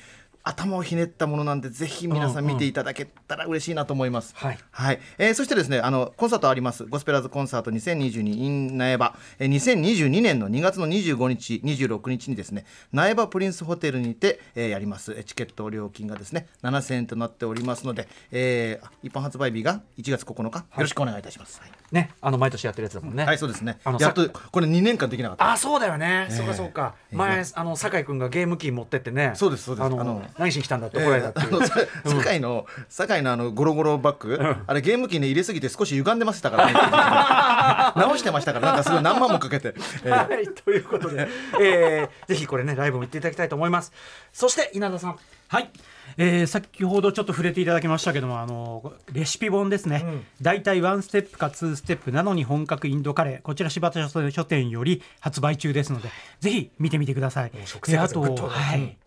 [0.48, 4.34] 頭をひねったもののなんでぜひ皆さん見ていただけたら嬉しいなと思います。
[4.36, 5.00] はい。
[5.18, 6.86] えーそしてですねあのコンサートあります。
[6.86, 12.66] ゴスペラーズコンサート2022 in 苗場、えー2022年の2月の25日26日にですね。
[12.92, 15.14] 苗場プリンスホテルにて、えーやります。
[15.14, 21.60] えーチケット料金がですね7000円となっておりますので、えー一般発売日が1月9日よろしくお願いいたします。
[21.60, 21.72] はい。
[21.92, 23.80] ねあの毎年やってるやつだもんね、はい、そうですね。
[23.84, 24.00] あの。
[24.00, 25.52] やっとこれ2年間できなかった。
[25.52, 26.96] あそうだよね、そうかそうか。
[27.12, 29.32] 前あの酒井君がゲーム機持ってってね。
[29.36, 29.86] そうですそうです。
[29.86, 31.76] あの何しに来たんだって怒られたっていう、えーあのさ
[32.06, 36.74] 酒井の酒井のあのゴロゴロバッグ、あれゲーム機ね入れすぎて少し歪んでましたからね。
[38.02, 39.74] 直してましたからなんかすごい何万もかけて、
[40.04, 41.28] えーはい、ということで、
[41.62, 43.92] えー、ぜひこれねライブも行っていただきたいと思います。
[44.32, 45.20] そして稲田さん。
[45.50, 45.70] はい、
[46.18, 50.06] えー先ほどちょっと触れていただきましたけどもあのレシピ本ですね、
[50.42, 53.42] 大体ワンステップかツーステップなのに本格インドカレー。
[53.42, 56.10] こちら柴田書書店より発売中ですので
[56.42, 57.52] ぜひ見てみてください。
[57.66, 58.98] 食生活であとはい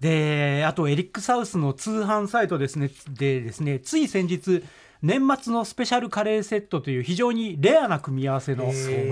[0.00, 4.62] であとエリック・サウスの通販サイトですねでですねつい先日
[5.02, 8.64] 年末のスペシャルカレーセットという非常にレアな組み合わせの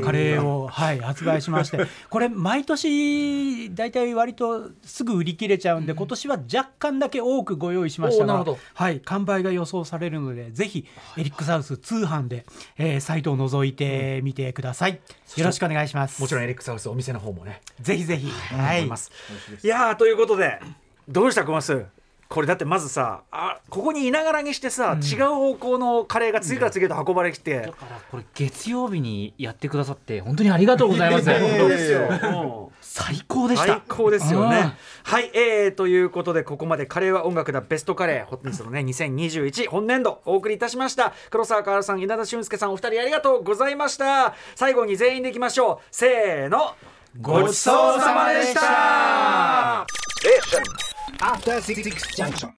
[0.02, 1.78] カレーを、はい、発売しまして
[2.10, 12.44] これ毎年大体割とすぐ売り切れちゃうんで今年は若干だけ多くご用意しましたがはい、完売が予想されるのでぜひエリック・サウス通販で、
[12.78, 15.00] えーサイトを覗いてみてください、
[15.36, 16.20] よろしくお願いします。
[16.20, 18.78] もちろんエリックサウスお店の方もねぜひぜひ、はい。
[18.78, 18.90] 思い。
[18.90, 19.12] ます。
[19.62, 20.58] いやーということで
[21.08, 21.86] どうした小松？
[22.28, 31.30] これだってまずさあここにいながらにしてさ、違う方向のカレーが次から次へと運ばれてきて、だからこれ月曜日にやってくださって本当にありがとうございます。
[31.30, 32.00] 本当ですよ。
[32.00, 33.66] うん最高でした。
[33.66, 34.58] 最高ですよね。
[34.58, 34.72] うん。
[35.04, 41.12] はい、えー、ということでここまでカレーは音楽だベストカレー本日のね2021本年度お送りいたしました。
[41.30, 44.34] 黒沢かわるさん稲田俊介さんお二人ありがとうございました。
[44.54, 45.84] 最後に全員でいきましょう。
[45.90, 46.74] せーの。
[47.20, 49.86] ごちそうさまでした
[51.20, 52.52] After Six Junction.